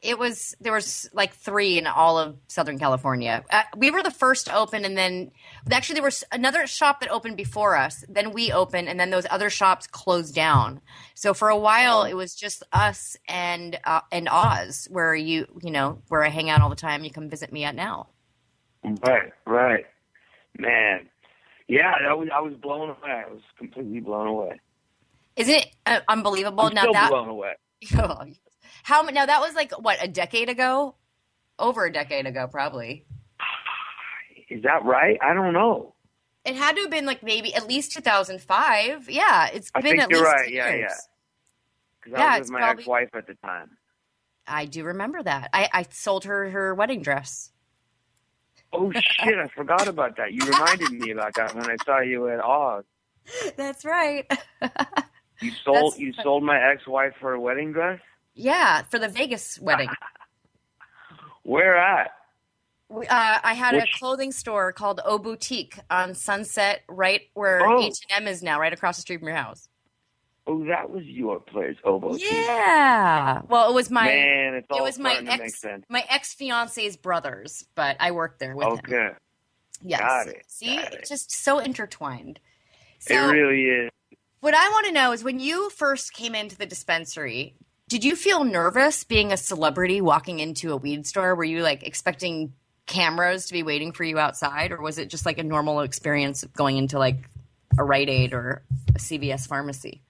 It 0.01 0.17
was 0.17 0.55
there 0.59 0.73
was 0.73 1.07
like 1.13 1.31
three 1.31 1.77
in 1.77 1.85
all 1.85 2.17
of 2.17 2.35
Southern 2.47 2.79
California. 2.79 3.43
Uh, 3.51 3.61
we 3.77 3.91
were 3.91 4.01
the 4.01 4.09
first 4.09 4.47
to 4.47 4.55
open, 4.55 4.83
and 4.83 4.97
then 4.97 5.29
actually 5.71 5.93
there 5.93 6.03
was 6.03 6.23
another 6.31 6.65
shop 6.65 7.01
that 7.01 7.11
opened 7.11 7.37
before 7.37 7.75
us. 7.75 8.03
Then 8.09 8.31
we 8.31 8.51
opened, 8.51 8.89
and 8.89 8.99
then 8.99 9.11
those 9.11 9.27
other 9.29 9.51
shops 9.51 9.85
closed 9.85 10.33
down. 10.33 10.81
So 11.13 11.35
for 11.35 11.49
a 11.49 11.57
while, 11.57 12.03
it 12.03 12.15
was 12.15 12.33
just 12.33 12.63
us 12.71 13.15
and 13.27 13.79
uh, 13.83 14.01
and 14.11 14.27
Oz, 14.27 14.87
where 14.89 15.13
you 15.13 15.45
you 15.61 15.69
know 15.69 16.01
where 16.07 16.23
I 16.23 16.29
hang 16.29 16.49
out 16.49 16.61
all 16.61 16.69
the 16.69 16.75
time. 16.75 17.03
You 17.03 17.11
come 17.11 17.29
visit 17.29 17.53
me 17.53 17.63
at 17.63 17.75
now. 17.75 18.07
Right, 18.83 19.31
right, 19.45 19.85
man. 20.57 21.07
Yeah, 21.67 21.93
I 22.09 22.13
was 22.13 22.29
I 22.33 22.39
was 22.41 22.53
blown 22.55 22.89
away. 22.89 23.11
I 23.27 23.29
was 23.31 23.41
completely 23.57 23.99
blown 23.99 24.27
away. 24.27 24.59
Isn't 25.35 25.55
it 25.55 25.67
uh, 25.85 25.99
unbelievable? 26.07 26.65
I'm 26.65 26.73
now 26.73 26.81
still 26.81 26.93
that 26.93 27.09
blown 27.09 27.29
away. 27.29 27.53
how 28.83 29.01
now 29.03 29.25
that 29.25 29.39
was 29.39 29.55
like 29.55 29.71
what 29.79 30.03
a 30.03 30.07
decade 30.07 30.49
ago, 30.49 30.95
over 31.59 31.85
a 31.85 31.91
decade 31.91 32.25
ago, 32.25 32.47
probably. 32.47 33.05
Is 34.49 34.63
that 34.63 34.83
right? 34.83 35.17
I 35.21 35.33
don't 35.33 35.53
know. 35.53 35.93
It 36.43 36.55
had 36.55 36.75
to 36.75 36.81
have 36.81 36.91
been 36.91 37.05
like 37.05 37.21
maybe 37.23 37.53
at 37.53 37.67
least 37.67 37.91
2005. 37.93 39.09
Yeah, 39.09 39.47
it's 39.53 39.71
I 39.75 39.81
been 39.81 39.99
at 39.99 40.09
least 40.09 40.23
right. 40.23 40.45
10 40.45 40.53
Yeah, 40.53 40.69
years. 40.73 40.81
yeah. 40.89 40.95
Because 42.03 42.19
Yeah, 42.19 42.25
I 42.25 42.29
was 42.31 42.39
it's 42.39 42.47
with 42.49 42.53
my 42.53 42.59
probably- 42.59 42.81
ex-wife 42.81 43.09
at 43.13 43.27
the 43.27 43.35
time. 43.35 43.77
I 44.47 44.65
do 44.65 44.83
remember 44.83 45.21
that. 45.21 45.49
I, 45.53 45.69
I 45.71 45.85
sold 45.91 46.25
her 46.25 46.49
her 46.49 46.73
wedding 46.73 47.03
dress. 47.03 47.50
Oh 48.73 48.91
shit! 48.93 49.37
I 49.37 49.47
forgot 49.55 49.87
about 49.87 50.15
that. 50.17 50.33
You 50.33 50.45
reminded 50.45 50.91
me 50.91 51.11
about 51.11 51.33
that 51.35 51.53
when 51.55 51.69
I 51.69 51.75
saw 51.85 51.99
you 51.99 52.27
at 52.29 52.39
Oz. 52.43 52.83
That's 53.57 53.83
right. 53.85 54.25
You 55.41 55.51
sold 55.63 55.75
That's- 55.93 55.99
you 55.99 56.13
sold 56.21 56.43
my 56.43 56.57
ex-wife 56.71 57.13
for 57.19 57.33
a 57.33 57.39
wedding 57.39 57.71
dress. 57.73 57.99
yeah, 58.33 58.83
for 58.83 58.99
the 58.99 59.07
Vegas 59.09 59.59
wedding. 59.59 59.89
Where 61.43 61.75
at? 61.77 62.11
Uh, 62.93 63.05
I 63.09 63.53
had 63.53 63.73
a 63.75 63.85
clothing 63.97 64.31
store 64.31 64.71
called 64.73 64.99
O 65.05 65.17
Boutique 65.17 65.79
on 65.89 66.13
Sunset, 66.13 66.81
right 66.89 67.21
where 67.33 67.65
Oh. 67.65 67.81
H 67.81 67.99
and 68.09 68.27
M 68.27 68.31
is 68.31 68.43
now, 68.43 68.59
right 68.59 68.73
across 68.73 68.97
the 68.97 69.01
street 69.01 69.19
from 69.19 69.27
your 69.29 69.37
house. 69.37 69.67
Oh, 70.51 70.65
that 70.65 70.89
was 70.89 71.05
your 71.05 71.39
place, 71.39 71.77
Obo. 71.85 72.17
Tea. 72.17 72.25
Yeah. 72.29 73.41
Well, 73.47 73.69
it 73.69 73.73
was 73.73 73.89
my 73.89 74.05
Man, 74.05 74.55
it's 74.55 74.67
all 74.69 74.79
it 74.79 74.81
was 74.81 74.99
my 74.99 75.15
ex 75.25 75.63
my 75.87 76.03
ex 76.09 76.33
fiance's 76.33 76.97
brothers, 76.97 77.65
but 77.73 77.95
I 78.01 78.11
worked 78.11 78.39
there 78.39 78.53
with 78.55 78.67
him. 78.67 78.73
Okay, 78.79 79.09
Yes. 79.81 80.01
Got 80.01 80.27
it, 80.27 80.43
See, 80.47 80.75
got 80.75 80.93
it's 80.93 81.09
just 81.09 81.31
so 81.31 81.59
intertwined. 81.59 82.39
So, 82.99 83.15
it 83.15 83.31
really 83.31 83.63
is. 83.63 83.91
what 84.41 84.53
I 84.53 84.69
want 84.69 84.87
to 84.87 84.91
know 84.91 85.13
is 85.13 85.23
when 85.23 85.39
you 85.39 85.69
first 85.69 86.13
came 86.13 86.35
into 86.35 86.57
the 86.57 86.65
dispensary, 86.65 87.55
did 87.87 88.03
you 88.03 88.17
feel 88.17 88.43
nervous 88.43 89.05
being 89.05 89.31
a 89.31 89.37
celebrity 89.37 90.01
walking 90.01 90.39
into 90.39 90.73
a 90.73 90.77
weed 90.77 91.07
store? 91.07 91.33
Were 91.33 91.45
you 91.45 91.63
like 91.63 91.83
expecting 91.83 92.53
cameras 92.87 93.45
to 93.45 93.53
be 93.53 93.63
waiting 93.63 93.93
for 93.93 94.03
you 94.03 94.19
outside, 94.19 94.73
or 94.73 94.81
was 94.81 94.97
it 94.97 95.07
just 95.07 95.25
like 95.25 95.37
a 95.37 95.43
normal 95.43 95.79
experience 95.79 96.43
going 96.43 96.75
into 96.75 96.99
like 96.99 97.29
a 97.77 97.83
Rite 97.85 98.09
Aid 98.09 98.33
or 98.33 98.63
a 98.89 98.99
CVS 98.99 99.47
pharmacy? 99.47 100.01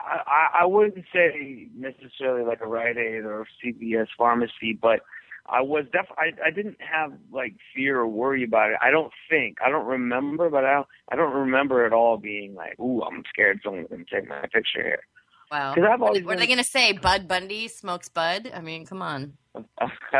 I, 0.00 0.48
I- 0.62 0.66
wouldn't 0.66 1.04
say 1.12 1.68
necessarily 1.76 2.44
like 2.46 2.60
a 2.60 2.66
Rite 2.66 2.96
Aid 2.96 3.24
or 3.24 3.46
CVS 3.64 4.08
pharmacy, 4.16 4.78
but 4.80 5.00
I 5.46 5.62
was 5.62 5.84
def 5.92 6.06
I, 6.18 6.32
I 6.46 6.50
didn't 6.50 6.76
have 6.80 7.12
like 7.32 7.54
fear 7.74 7.98
or 8.00 8.06
worry 8.06 8.44
about 8.44 8.70
it. 8.70 8.76
I 8.82 8.90
don't 8.90 9.12
think 9.30 9.58
I 9.64 9.70
don't 9.70 9.86
remember, 9.86 10.50
but 10.50 10.64
I 10.64 10.74
don't, 10.74 10.86
I 11.10 11.16
don't 11.16 11.32
remember 11.32 11.86
at 11.86 11.92
all 11.92 12.18
being 12.18 12.54
like, 12.54 12.78
"Ooh, 12.78 13.02
I'm 13.02 13.22
scared 13.28 13.60
someone's 13.64 13.88
gonna 13.88 14.04
take 14.12 14.28
my 14.28 14.40
picture 14.42 14.82
here." 14.82 15.02
Wow. 15.50 15.74
'Cause 15.74 15.84
I've 15.90 16.00
What 16.00 16.08
always 16.08 16.26
are 16.26 16.36
they 16.36 16.46
going 16.46 16.58
to 16.58 16.64
say? 16.64 16.92
Bud 16.92 17.26
Bundy 17.26 17.68
smokes 17.68 18.10
bud? 18.10 18.50
I 18.54 18.60
mean, 18.60 18.84
come 18.84 19.00
on. 19.00 19.32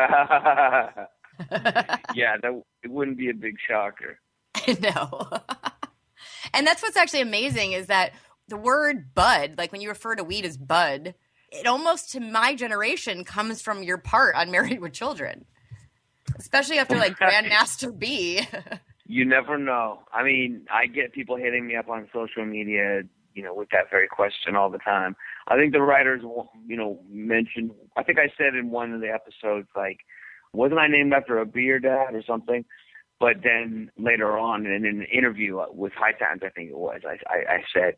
yeah, 2.15 2.37
that 2.43 2.63
it 2.83 2.91
wouldn't 2.91 3.19
be 3.19 3.29
a 3.31 3.35
big 3.35 3.57
shocker. 3.69 4.19
no. 4.81 5.29
and 6.55 6.67
that's 6.67 6.83
what's 6.83 6.97
actually 6.97 7.21
amazing 7.21 7.73
is 7.73 7.87
that 7.89 8.13
the 8.49 8.57
word 8.57 9.15
bud, 9.15 9.55
like 9.59 9.73
when 9.73 9.81
you 9.81 9.89
refer 9.89 10.15
to 10.17 10.25
weed 10.25 10.45
as 10.45 10.57
bud, 10.57 11.15
it 11.51 11.67
almost 11.67 12.13
to 12.13 12.21
my 12.21 12.55
generation 12.55 13.25
comes 13.25 13.63
from 13.63 13.83
your 13.83 13.99
part 13.99 14.35
on 14.35 14.51
Married 14.51 14.81
with 14.81 14.93
Children. 14.93 15.45
Especially 16.39 16.79
after 16.79 16.97
like 16.97 17.19
Grandmaster 17.19 17.97
B. 17.97 18.47
You 19.11 19.25
never 19.25 19.57
know. 19.57 20.01
I 20.13 20.23
mean, 20.23 20.67
I 20.71 20.87
get 20.87 21.15
people 21.15 21.37
hitting 21.37 21.67
me 21.67 21.77
up 21.77 21.89
on 21.89 22.11
social 22.13 22.45
media, 22.45 23.05
you 23.33 23.43
know, 23.43 23.55
with 23.55 23.71
that 23.71 23.91
very 23.91 24.07
question 24.07 24.55
all 24.55 24.69
the 24.69 24.77
time. 24.77 25.17
I 25.49 25.57
think 25.57 25.73
the 25.73 25.81
writers, 25.81 26.21
you 26.67 26.77
know, 26.77 27.01
mentioned. 27.09 27.71
I 27.97 28.03
think 28.03 28.19
I 28.19 28.31
said 28.37 28.55
in 28.55 28.71
one 28.71 28.93
of 28.93 29.01
the 29.01 29.09
episodes, 29.09 29.67
like, 29.75 30.01
wasn't 30.53 30.81
I 30.81 30.89
named 30.89 31.15
after 31.15 31.39
a 31.39 31.47
beer 31.47 31.79
dad 31.79 32.15
or 32.15 32.23
something? 32.27 32.67
But 33.19 33.37
then 33.43 33.91
later 33.99 34.37
on, 34.37 34.67
in 34.67 34.85
an 34.85 35.07
interview 35.11 35.59
with 35.71 35.95
High 35.95 36.13
Times, 36.13 36.43
I 36.45 36.51
think 36.51 36.69
it 36.69 36.77
was, 36.77 37.01
I, 37.07 37.17
I, 37.33 37.55
I 37.55 37.63
said, 37.73 37.95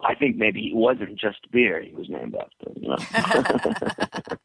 I 0.00 0.14
think 0.14 0.36
maybe 0.36 0.60
he 0.60 0.72
wasn't 0.74 1.18
just 1.18 1.50
beer 1.50 1.82
he 1.82 1.92
was 1.92 2.08
named 2.08 2.36
after. 2.36 2.72
You 2.80 2.88
know? 2.88 2.96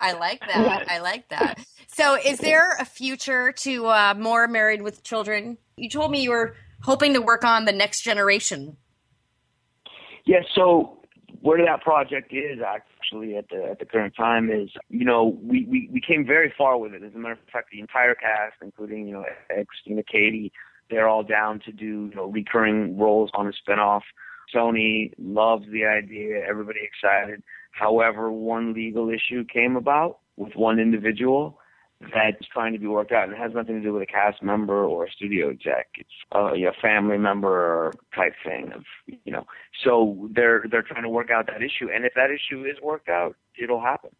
I 0.00 0.12
like 0.12 0.40
that. 0.40 0.90
I 0.90 0.98
like 0.98 1.28
that. 1.30 1.64
So, 1.86 2.16
is 2.16 2.38
there 2.38 2.76
a 2.78 2.84
future 2.84 3.52
to 3.52 3.86
uh, 3.86 4.14
more 4.18 4.46
Married 4.46 4.82
with 4.82 5.02
Children? 5.02 5.56
You 5.76 5.88
told 5.88 6.10
me 6.10 6.22
you 6.22 6.30
were 6.30 6.54
hoping 6.82 7.14
to 7.14 7.20
work 7.20 7.44
on 7.44 7.64
the 7.64 7.72
next 7.72 8.02
generation. 8.02 8.76
Yeah, 10.26 10.40
so 10.54 10.98
where 11.40 11.64
that 11.64 11.80
project 11.80 12.32
is 12.32 12.58
actually 12.60 13.36
at 13.36 13.48
the 13.48 13.64
at 13.70 13.78
the 13.78 13.86
current 13.86 14.14
time 14.14 14.50
is, 14.50 14.70
you 14.90 15.04
know, 15.04 15.38
we, 15.42 15.64
we, 15.64 15.88
we 15.92 16.00
came 16.00 16.26
very 16.26 16.52
far 16.56 16.78
with 16.78 16.92
it. 16.92 17.02
As 17.02 17.14
a 17.14 17.18
matter 17.18 17.32
of 17.32 17.38
fact, 17.50 17.70
the 17.72 17.80
entire 17.80 18.14
cast, 18.14 18.56
including, 18.60 19.06
you 19.06 19.14
know, 19.14 19.24
Christina 19.66 20.02
Katey, 20.02 20.50
they're 20.90 21.08
all 21.08 21.22
down 21.22 21.60
to 21.60 21.72
do, 21.72 22.08
you 22.10 22.14
know, 22.14 22.26
recurring 22.26 22.98
roles 22.98 23.30
on 23.34 23.46
a 23.46 23.52
spinoff. 23.52 24.02
Sony 24.54 25.12
loves 25.18 25.66
the 25.70 25.84
idea, 25.84 26.42
everybody 26.48 26.80
excited. 26.82 27.42
However, 27.72 28.30
one 28.32 28.72
legal 28.72 29.08
issue 29.10 29.44
came 29.44 29.76
about 29.76 30.18
with 30.36 30.54
one 30.54 30.78
individual 30.78 31.58
that's 32.00 32.46
trying 32.52 32.72
to 32.72 32.78
be 32.78 32.86
worked 32.86 33.10
out, 33.12 33.24
and 33.24 33.32
it 33.32 33.38
has 33.38 33.52
nothing 33.54 33.74
to 33.74 33.82
do 33.82 33.92
with 33.92 34.02
a 34.02 34.06
cast 34.06 34.42
member 34.42 34.84
or 34.84 35.06
a 35.06 35.10
studio 35.10 35.50
exec. 35.50 35.88
It's 35.96 36.10
uh, 36.34 36.54
a 36.54 36.72
family 36.80 37.18
member 37.18 37.92
type 38.14 38.34
thing 38.44 38.72
of 38.72 38.84
you 39.06 39.32
know. 39.32 39.46
So 39.84 40.28
they're 40.32 40.64
they're 40.70 40.82
trying 40.82 41.02
to 41.02 41.08
work 41.08 41.30
out 41.30 41.46
that 41.48 41.62
issue, 41.62 41.90
and 41.92 42.04
if 42.04 42.14
that 42.14 42.30
issue 42.30 42.64
is 42.64 42.80
worked 42.82 43.08
out, 43.08 43.34
it'll 43.60 43.80
happen. 43.80 44.10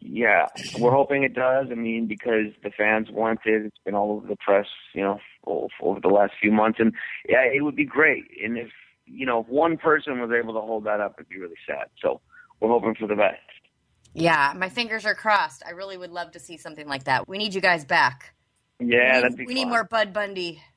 Yeah, 0.00 0.46
we're 0.78 0.92
hoping 0.92 1.24
it 1.24 1.34
does. 1.34 1.66
I 1.72 1.74
mean, 1.74 2.06
because 2.06 2.52
the 2.62 2.70
fans 2.70 3.08
want 3.10 3.40
it. 3.44 3.66
It's 3.66 3.78
been 3.84 3.96
all 3.96 4.12
over 4.12 4.28
the 4.28 4.36
press, 4.36 4.66
you 4.94 5.02
know, 5.02 5.18
over, 5.44 5.72
over 5.82 6.00
the 6.00 6.08
last 6.08 6.34
few 6.40 6.52
months, 6.52 6.78
and 6.80 6.92
yeah, 7.28 7.42
it 7.42 7.64
would 7.64 7.76
be 7.76 7.84
great. 7.84 8.26
And 8.42 8.56
if 8.56 8.70
you 9.10 9.26
know, 9.26 9.40
if 9.40 9.48
one 9.48 9.76
person 9.76 10.20
was 10.20 10.30
able 10.30 10.54
to 10.54 10.60
hold 10.60 10.84
that 10.84 11.00
up, 11.00 11.14
it'd 11.18 11.28
be 11.28 11.38
really 11.38 11.56
sad. 11.66 11.88
So 12.00 12.20
we're 12.60 12.68
hoping 12.68 12.94
for 12.94 13.06
the 13.06 13.16
best. 13.16 13.38
Yeah, 14.14 14.52
my 14.56 14.68
fingers 14.68 15.04
are 15.04 15.14
crossed. 15.14 15.62
I 15.66 15.70
really 15.70 15.96
would 15.96 16.10
love 16.10 16.32
to 16.32 16.40
see 16.40 16.56
something 16.56 16.88
like 16.88 17.04
that. 17.04 17.28
We 17.28 17.38
need 17.38 17.54
you 17.54 17.60
guys 17.60 17.84
back. 17.84 18.34
Yeah, 18.80 18.86
we 18.86 18.88
need, 18.88 19.22
that'd 19.22 19.36
be 19.36 19.46
we 19.46 19.54
need 19.54 19.66
more 19.66 19.84
Bud 19.84 20.12
Bundy. 20.12 20.62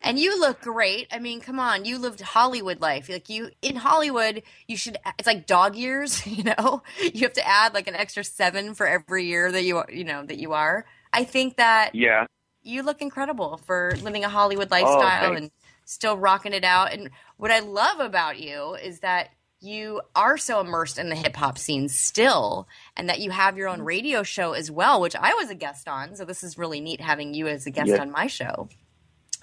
And 0.00 0.18
you 0.18 0.38
look 0.38 0.60
great. 0.60 1.08
I 1.10 1.18
mean, 1.18 1.40
come 1.40 1.58
on, 1.58 1.84
you 1.84 1.98
lived 1.98 2.20
Hollywood 2.20 2.80
life. 2.80 3.08
Like 3.08 3.28
you 3.28 3.50
in 3.62 3.76
Hollywood, 3.76 4.42
you 4.68 4.76
should. 4.76 4.96
It's 5.18 5.26
like 5.26 5.46
dog 5.46 5.76
years. 5.76 6.22
You 6.38 6.44
know, 6.44 6.84
you 7.00 7.22
have 7.22 7.32
to 7.32 7.46
add 7.46 7.74
like 7.74 7.88
an 7.88 7.96
extra 7.96 8.22
seven 8.22 8.74
for 8.74 8.86
every 8.86 9.24
year 9.24 9.50
that 9.50 9.64
you 9.64 9.82
you 9.88 10.04
know 10.04 10.24
that 10.24 10.38
you 10.38 10.52
are. 10.52 10.86
I 11.12 11.24
think 11.24 11.56
that 11.56 11.96
yeah. 11.96 12.26
you 12.62 12.84
look 12.84 13.02
incredible 13.02 13.56
for 13.66 13.94
living 14.02 14.24
a 14.24 14.28
Hollywood 14.28 14.68
oh, 14.70 14.74
lifestyle 14.76 15.34
thanks. 15.34 15.40
and 15.40 15.50
still 15.88 16.18
rocking 16.18 16.52
it 16.52 16.64
out. 16.64 16.92
And 16.92 17.10
what 17.38 17.50
I 17.50 17.60
love 17.60 17.98
about 17.98 18.38
you 18.38 18.74
is 18.74 19.00
that 19.00 19.30
you 19.60 20.02
are 20.14 20.36
so 20.36 20.60
immersed 20.60 20.98
in 20.98 21.08
the 21.08 21.16
hip 21.16 21.34
hop 21.34 21.58
scene 21.58 21.88
still, 21.88 22.68
and 22.96 23.08
that 23.08 23.20
you 23.20 23.30
have 23.30 23.56
your 23.56 23.68
own 23.68 23.78
mm-hmm. 23.78 23.86
radio 23.86 24.22
show 24.22 24.52
as 24.52 24.70
well, 24.70 25.00
which 25.00 25.16
I 25.16 25.34
was 25.34 25.50
a 25.50 25.54
guest 25.54 25.88
on. 25.88 26.14
So 26.14 26.24
this 26.24 26.44
is 26.44 26.58
really 26.58 26.80
neat 26.80 27.00
having 27.00 27.34
you 27.34 27.48
as 27.48 27.66
a 27.66 27.70
guest 27.70 27.88
Yes. 27.88 27.98
on 27.98 28.10
my 28.10 28.26
show. 28.26 28.68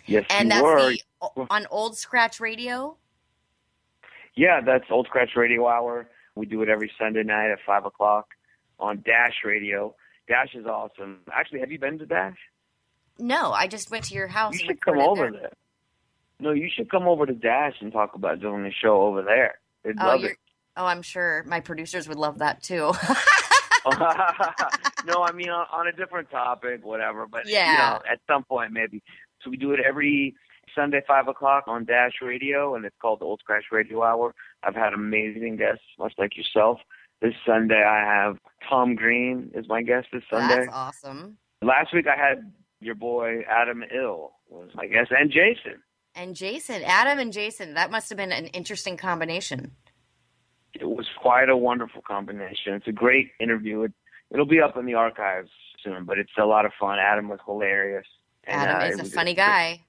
Yes, 0.06 0.26
And 0.30 0.54
you 0.54 0.62
that's 0.62 1.02
the 1.36 1.48
on 1.50 1.66
Old 1.72 1.98
Scratch 1.98 2.40
Radio. 2.40 2.96
Yeah, 4.36 4.62
that's 4.62 4.86
Old 4.92 5.08
Scratch 5.08 5.32
Radio 5.36 5.68
Hour. 5.68 6.08
We 6.36 6.46
do 6.46 6.62
it 6.62 6.70
every 6.70 6.92
Sunday 7.00 7.24
night 7.24 7.50
at 7.50 7.60
five 7.66 7.86
o'clock 7.86 8.28
on 8.80 9.02
Dash 9.04 9.38
Radio. 9.44 9.96
Dash 10.28 10.54
is 10.54 10.68
awesome. 10.68 11.22
Actually, 11.34 11.62
have 11.62 11.72
you 11.72 11.80
been 11.80 11.98
to 11.98 12.06
Dash? 12.06 12.38
No, 13.18 13.52
I 13.52 13.68
just 13.68 13.90
went 13.90 14.06
to 14.06 14.14
your 14.14 14.28
house. 14.28 14.54
You 14.54 14.68
should 14.68 14.82
come 14.82 15.00
over 15.00 15.32
there. 15.32 15.54
No, 16.40 16.52
you 16.52 16.70
should 16.74 16.90
come 16.92 17.08
over 17.08 17.26
to 17.26 17.34
Dash 17.34 17.76
and 17.82 17.92
talk 17.92 18.14
about 18.16 18.40
doing 18.42 18.64
the 18.64 18.72
show 18.72 19.02
over 19.04 19.22
there. 19.22 19.56
They'd 19.84 19.96
Oh, 20.02 20.08
love 20.08 20.24
it. 20.24 20.38
oh, 20.78 20.86
I'm 20.86 21.02
sure 21.02 21.44
my 21.48 21.60
producers 21.62 22.08
would 22.08 22.18
love 22.18 22.40
that 22.40 22.62
too. 22.64 22.92
no, 25.06 25.24
I 25.24 25.32
mean 25.34 25.50
on, 25.50 25.66
on 25.72 25.88
a 25.88 25.92
different 25.92 26.30
topic, 26.30 26.84
whatever. 26.86 27.28
But 27.28 27.48
Yeah. 27.48 27.72
you 27.72 27.78
know, 27.78 28.02
at 28.12 28.20
some 28.28 28.44
point 28.44 28.72
maybe. 28.74 29.04
So 29.42 29.50
we 29.50 29.58
do 29.58 29.72
it 29.72 29.80
every 29.86 30.36
Sunday 30.74 31.02
five 31.08 31.28
o'clock 31.28 31.66
on 31.68 31.86
Dash 31.86 32.14
Radio, 32.22 32.76
and 32.76 32.84
it's 32.86 32.96
called 33.02 33.22
the 33.22 33.26
Old 33.26 33.40
Scratch 33.40 33.66
Radio 33.72 34.04
Hour. 34.04 34.34
I've 34.64 34.76
had 34.76 34.94
amazing 34.94 35.58
guests, 35.58 35.84
much 36.00 36.14
like 36.18 36.36
yourself, 36.36 36.80
This 37.22 37.34
Sunday 37.46 37.84
I 37.84 38.00
have 38.00 38.38
Tom 38.68 38.96
Green 38.96 39.52
is 39.54 39.68
my 39.70 39.84
guest 39.84 40.08
this 40.12 40.24
Sunday. 40.30 40.66
That's 40.66 40.70
awesome. 40.74 41.38
Last 41.62 41.94
week 41.94 42.08
I 42.08 42.16
had 42.20 42.52
your 42.82 42.96
boy 42.96 43.42
Adam 43.50 43.84
Ill 43.96 44.34
was 44.50 44.70
my 44.76 44.88
guest 44.88 45.12
and 45.12 45.32
Jason. 45.32 45.82
And 46.16 46.36
Jason, 46.36 46.82
Adam 46.84 47.20
and 47.20 47.34
Jason, 47.34 47.74
that 47.74 47.92
must 47.92 48.10
have 48.10 48.18
been 48.18 48.32
an 48.32 48.48
interesting 48.48 48.96
combination. 48.96 49.72
It 50.74 50.86
was 50.86 51.06
quite 51.22 51.50
a 51.50 51.58
wonderful 51.58 52.02
combination. 52.02 52.74
It's 52.74 52.88
a 52.88 52.94
great 52.94 53.32
interview. 53.40 53.84
It, 53.84 53.94
it'll 54.32 54.46
be 54.46 54.62
up 54.62 54.78
in 54.78 54.86
the 54.86 54.94
archives 54.94 55.50
soon, 55.84 56.06
but 56.06 56.18
it's 56.18 56.32
a 56.38 56.46
lot 56.46 56.66
of 56.66 56.72
fun. 56.80 57.00
Adam 57.00 57.28
was 57.28 57.40
hilarious. 57.46 58.06
And, 58.46 58.62
Adam 58.62 58.82
uh, 58.82 58.86
is 58.94 59.00
it 59.00 59.08
a 59.08 59.10
funny 59.10 59.34
guy. 59.34 59.82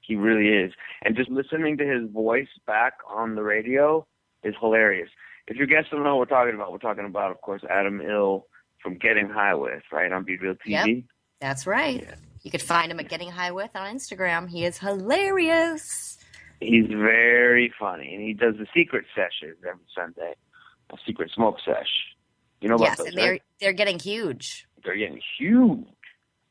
He 0.00 0.16
really 0.16 0.48
is. 0.48 0.72
And 1.02 1.16
just 1.16 1.30
listening 1.30 1.78
to 1.78 1.86
his 1.86 2.10
voice 2.10 2.48
back 2.66 2.94
on 3.08 3.36
the 3.36 3.42
radio 3.42 4.06
is 4.42 4.54
hilarious. 4.60 5.08
If 5.46 5.56
your 5.56 5.66
guests 5.66 5.90
don't 5.90 6.02
know 6.02 6.16
what 6.16 6.30
we're 6.30 6.36
talking 6.36 6.54
about, 6.54 6.72
we're 6.72 6.78
talking 6.78 7.06
about, 7.06 7.30
of 7.30 7.40
course, 7.40 7.62
Adam 7.70 8.00
Ill 8.00 8.46
from 8.82 8.98
Getting 8.98 9.28
High 9.28 9.54
With, 9.54 9.82
right, 9.92 10.10
on 10.10 10.24
Be 10.24 10.36
Real 10.36 10.54
TV. 10.54 10.96
Yep. 10.96 11.04
That's 11.40 11.66
right. 11.66 12.06
You 12.44 12.50
could 12.50 12.62
find 12.62 12.92
him 12.92 13.00
at 13.00 13.08
Getting 13.08 13.30
High 13.30 13.50
With 13.52 13.70
on 13.74 13.96
Instagram. 13.96 14.48
He 14.48 14.64
is 14.64 14.78
hilarious. 14.78 16.18
He's 16.60 16.86
very 16.86 17.72
funny, 17.78 18.14
and 18.14 18.22
he 18.22 18.34
does 18.34 18.54
the 18.58 18.66
secret 18.74 19.06
sessions 19.14 19.56
every 19.66 19.84
Sunday, 19.94 20.34
a 20.90 20.96
secret 21.06 21.30
smoke 21.34 21.56
sesh. 21.64 21.88
You 22.60 22.68
know 22.68 22.76
about 22.76 22.84
yes, 22.84 22.98
those, 22.98 23.06
and 23.08 23.16
they're 23.18 23.30
right? 23.32 23.42
they're 23.60 23.72
getting 23.72 23.98
huge. 23.98 24.66
They're 24.84 24.96
getting 24.96 25.20
huge. 25.38 25.86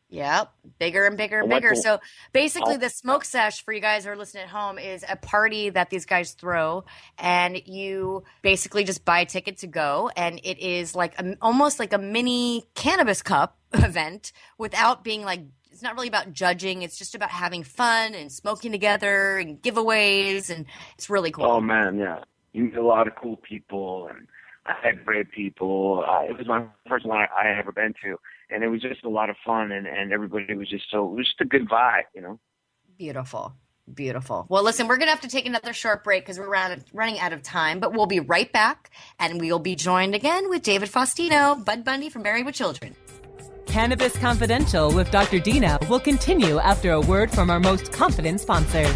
Yep, 0.09 0.51
bigger 0.77 1.07
and 1.07 1.17
bigger 1.17 1.39
and 1.39 1.49
bigger. 1.49 1.71
to- 1.71 1.75
So 1.75 1.99
basically, 2.33 2.75
Oh. 2.75 2.77
the 2.77 2.89
smoke 2.89 3.25
sesh 3.25 3.63
for 3.63 3.73
you 3.73 3.79
guys 3.79 4.05
who 4.05 4.11
are 4.11 4.15
listening 4.15 4.43
at 4.43 4.49
home 4.49 4.77
is 4.77 5.03
a 5.09 5.15
party 5.15 5.71
that 5.71 5.89
these 5.89 6.05
guys 6.05 6.33
throw, 6.33 6.85
and 7.17 7.59
you 7.67 8.23
basically 8.43 8.83
just 8.83 9.05
buy 9.05 9.21
a 9.21 9.25
ticket 9.25 9.57
to 9.59 9.67
go, 9.67 10.11
and 10.15 10.39
it 10.43 10.59
is 10.59 10.93
like 10.95 11.19
a, 11.19 11.35
almost 11.41 11.79
like 11.79 11.93
a 11.93 11.97
mini 11.97 12.63
cannabis 12.75 13.23
cup 13.23 13.57
event 13.73 14.31
without 14.57 15.03
being 15.03 15.23
like. 15.23 15.41
It's 15.71 15.81
not 15.81 15.95
really 15.95 16.07
about 16.07 16.33
judging. 16.33 16.83
It's 16.83 16.99
just 16.99 17.15
about 17.15 17.31
having 17.31 17.63
fun 17.63 18.13
and 18.13 18.31
smoking 18.31 18.71
together 18.71 19.39
and 19.39 19.59
giveaways, 19.59 20.51
and 20.51 20.67
it's 20.95 21.09
really 21.09 21.31
cool. 21.31 21.45
Oh 21.45 21.59
man, 21.59 21.97
yeah. 21.97 22.19
You 22.51 22.65
meet 22.65 22.75
a 22.75 22.83
lot 22.83 23.07
of 23.07 23.15
cool 23.15 23.37
people, 23.37 24.07
and 24.07 24.27
I 24.67 24.75
had 24.83 25.03
great 25.03 25.31
people. 25.31 26.05
Uh, 26.07 26.25
it 26.29 26.37
was 26.37 26.45
my 26.45 26.63
first 26.87 27.07
one 27.07 27.17
I, 27.17 27.27
I 27.41 27.47
had 27.47 27.57
ever 27.57 27.71
been 27.71 27.95
to, 28.03 28.19
and 28.51 28.63
it 28.63 28.67
was 28.67 28.83
just 28.83 29.03
a 29.03 29.09
lot 29.09 29.31
of 29.31 29.35
fun, 29.43 29.71
and 29.71 29.87
and 29.87 30.13
everybody 30.13 30.53
was 30.53 30.69
just 30.69 30.85
so 30.91 31.05
it 31.05 31.15
was 31.15 31.25
just 31.25 31.41
a 31.41 31.45
good 31.45 31.67
vibe, 31.67 32.03
you 32.13 32.21
know. 32.21 32.39
Beautiful. 32.97 33.55
Beautiful. 33.91 34.45
Well, 34.47 34.63
listen, 34.63 34.87
we're 34.87 34.95
going 34.95 35.07
to 35.07 35.11
have 35.11 35.21
to 35.21 35.27
take 35.27 35.45
another 35.45 35.73
short 35.73 36.05
break 36.05 36.23
because 36.23 36.39
we're 36.39 36.47
run- 36.47 36.83
running 36.93 37.19
out 37.19 37.33
of 37.33 37.43
time, 37.43 37.81
but 37.81 37.91
we'll 37.91 38.05
be 38.05 38.21
right 38.21 38.49
back 38.49 38.91
and 39.19 39.41
we'll 39.41 39.59
be 39.59 39.75
joined 39.75 40.15
again 40.15 40.49
with 40.49 40.63
David 40.63 40.89
Faustino, 40.89 41.63
Bud 41.65 41.83
Bundy 41.83 42.09
from 42.09 42.21
Married 42.21 42.45
with 42.45 42.55
Children. 42.55 42.95
Cannabis 43.65 44.17
Confidential 44.17 44.91
with 44.93 45.09
Dr. 45.11 45.39
Dina 45.39 45.79
will 45.89 45.99
continue 45.99 46.59
after 46.59 46.91
a 46.91 47.01
word 47.01 47.31
from 47.31 47.49
our 47.49 47.59
most 47.59 47.91
confident 47.91 48.39
sponsors. 48.41 48.93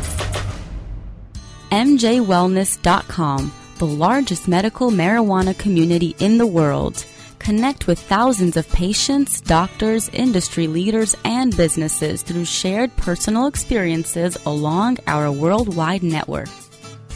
MJWellness.com, 1.71 3.51
the 3.77 3.86
largest 3.86 4.47
medical 4.47 4.89
marijuana 4.89 5.58
community 5.58 6.15
in 6.19 6.38
the 6.38 6.47
world. 6.47 7.06
Connect 7.39 7.88
with 7.88 7.99
thousands 7.99 8.58
of 8.58 8.67
patients, 8.69 9.41
doctors, 9.41 10.10
industry 10.10 10.67
leaders, 10.67 11.15
and 11.23 11.56
businesses 11.56 12.21
through 12.23 12.45
shared 12.45 12.95
personal 12.97 13.47
experiences 13.47 14.38
along 14.45 14.97
our 15.08 15.32
worldwide 15.32 16.03
network. 16.03 16.49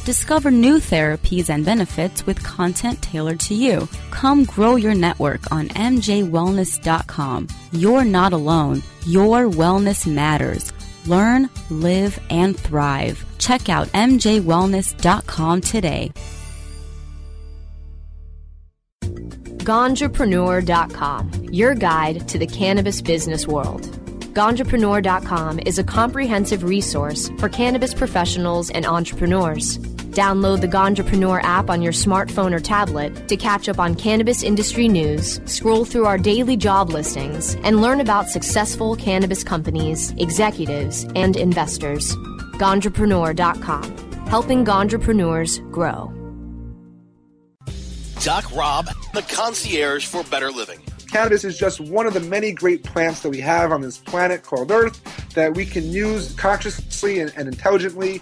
Discover 0.05 0.49
new 0.49 0.77
therapies 0.77 1.49
and 1.51 1.63
benefits 1.63 2.25
with 2.25 2.43
content 2.43 2.99
tailored 3.03 3.39
to 3.41 3.53
you. 3.53 3.87
Come 4.09 4.45
grow 4.45 4.75
your 4.75 4.95
network 4.95 5.51
on 5.51 5.67
MJWellness.com. 5.69 7.47
You're 7.71 8.03
not 8.03 8.33
alone. 8.33 8.81
Your 9.05 9.43
wellness 9.47 10.11
matters. 10.11 10.73
Learn, 11.05 11.51
live, 11.69 12.19
and 12.31 12.59
thrive. 12.59 13.23
Check 13.37 13.69
out 13.69 13.87
MJWellness.com 13.89 15.61
today. 15.61 16.11
Ganjapreneur.com, 19.61 21.31
your 21.51 21.75
guide 21.75 22.27
to 22.29 22.39
the 22.39 22.47
cannabis 22.47 22.99
business 22.99 23.47
world. 23.47 23.83
Ganjapreneur.com 24.33 25.59
is 25.59 25.77
a 25.77 25.83
comprehensive 25.83 26.63
resource 26.63 27.29
for 27.37 27.49
cannabis 27.49 27.93
professionals 27.93 28.71
and 28.71 28.87
entrepreneurs. 28.87 29.77
Download 30.11 30.59
the 30.59 30.67
Ganjapreneur 30.67 31.41
app 31.41 31.69
on 31.69 31.81
your 31.81 31.93
smartphone 31.93 32.53
or 32.53 32.59
tablet 32.59 33.29
to 33.29 33.37
catch 33.37 33.69
up 33.69 33.79
on 33.79 33.95
cannabis 33.95 34.43
industry 34.43 34.89
news, 34.89 35.39
scroll 35.45 35.85
through 35.85 36.05
our 36.05 36.17
daily 36.17 36.57
job 36.57 36.89
listings, 36.89 37.55
and 37.63 37.81
learn 37.81 38.01
about 38.01 38.27
successful 38.27 38.97
cannabis 38.97 39.41
companies, 39.41 40.11
executives, 40.17 41.05
and 41.15 41.37
investors. 41.37 42.13
Ganjapreneur.com, 42.57 44.27
helping 44.27 44.65
Ganjapreneurs 44.65 45.71
grow. 45.71 46.11
Doc 48.21 48.53
Rob, 48.53 48.89
the 49.13 49.21
concierge 49.21 50.05
for 50.05 50.23
better 50.25 50.51
living. 50.51 50.79
Cannabis 51.09 51.43
is 51.43 51.57
just 51.57 51.79
one 51.79 52.05
of 52.05 52.13
the 52.13 52.19
many 52.19 52.51
great 52.51 52.83
plants 52.83 53.21
that 53.21 53.29
we 53.29 53.39
have 53.39 53.71
on 53.71 53.81
this 53.81 53.97
planet 53.97 54.43
called 54.43 54.71
Earth 54.71 55.01
that 55.33 55.55
we 55.55 55.65
can 55.65 55.89
use 55.91 56.33
consciously 56.35 57.19
and, 57.19 57.33
and 57.35 57.47
intelligently 57.47 58.21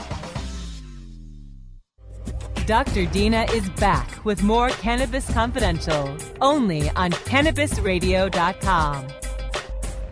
Dr. 2.65 3.05
Dina 3.07 3.45
is 3.53 3.67
back 3.71 4.23
with 4.23 4.43
more 4.43 4.69
Cannabis 4.69 5.27
Confidential, 5.33 6.15
only 6.41 6.89
on 6.91 7.11
CannabisRadio.com. 7.11 9.07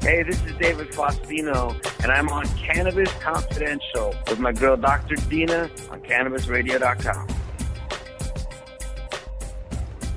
Hey, 0.01 0.23
this 0.23 0.43
is 0.43 0.53
David 0.57 0.91
Faustino, 0.91 1.75
and 2.01 2.11
I'm 2.11 2.27
on 2.29 2.47
Cannabis 2.57 3.11
Confidential 3.19 4.15
with 4.27 4.39
my 4.39 4.51
girl 4.51 4.75
Dr. 4.75 5.15
Dina 5.15 5.69
on 5.91 6.01
CannabisRadio.com. 6.01 7.27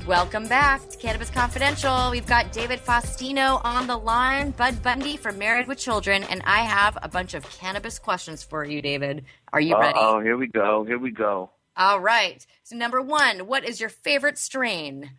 Welcome 0.07 0.49
back 0.49 0.88
to 0.88 0.97
Cannabis 0.97 1.29
Confidential. 1.29 2.11
We've 2.11 2.27
got 2.27 2.51
David 2.51 2.81
Faustino 2.81 3.61
on 3.62 3.87
the 3.87 3.97
line, 3.97 4.53
Bud 4.53 4.83
Bundy 4.83 5.18
from 5.18 5.38
Married 5.38 5.68
with 5.68 5.79
Children, 5.79 6.25
and 6.25 6.42
I 6.47 6.61
have 6.61 6.97
a 7.03 7.09
bunch 7.09 7.35
of 7.35 7.49
cannabis 7.51 7.99
questions 7.99 8.42
for 8.42 8.64
you, 8.64 8.81
David. 8.81 9.27
Are 9.53 9.61
you 9.61 9.79
ready? 9.79 9.99
Oh, 10.01 10.18
here 10.21 10.38
we 10.38 10.47
go. 10.47 10.85
Here 10.85 10.99
we 10.99 11.11
go. 11.11 11.51
All 11.77 12.01
right. 12.01 12.45
So, 12.65 12.77
number 12.77 13.01
one, 13.01 13.47
what 13.47 13.65
is 13.65 13.81
your 13.81 13.89
favorite 13.89 14.39
strain? 14.39 15.11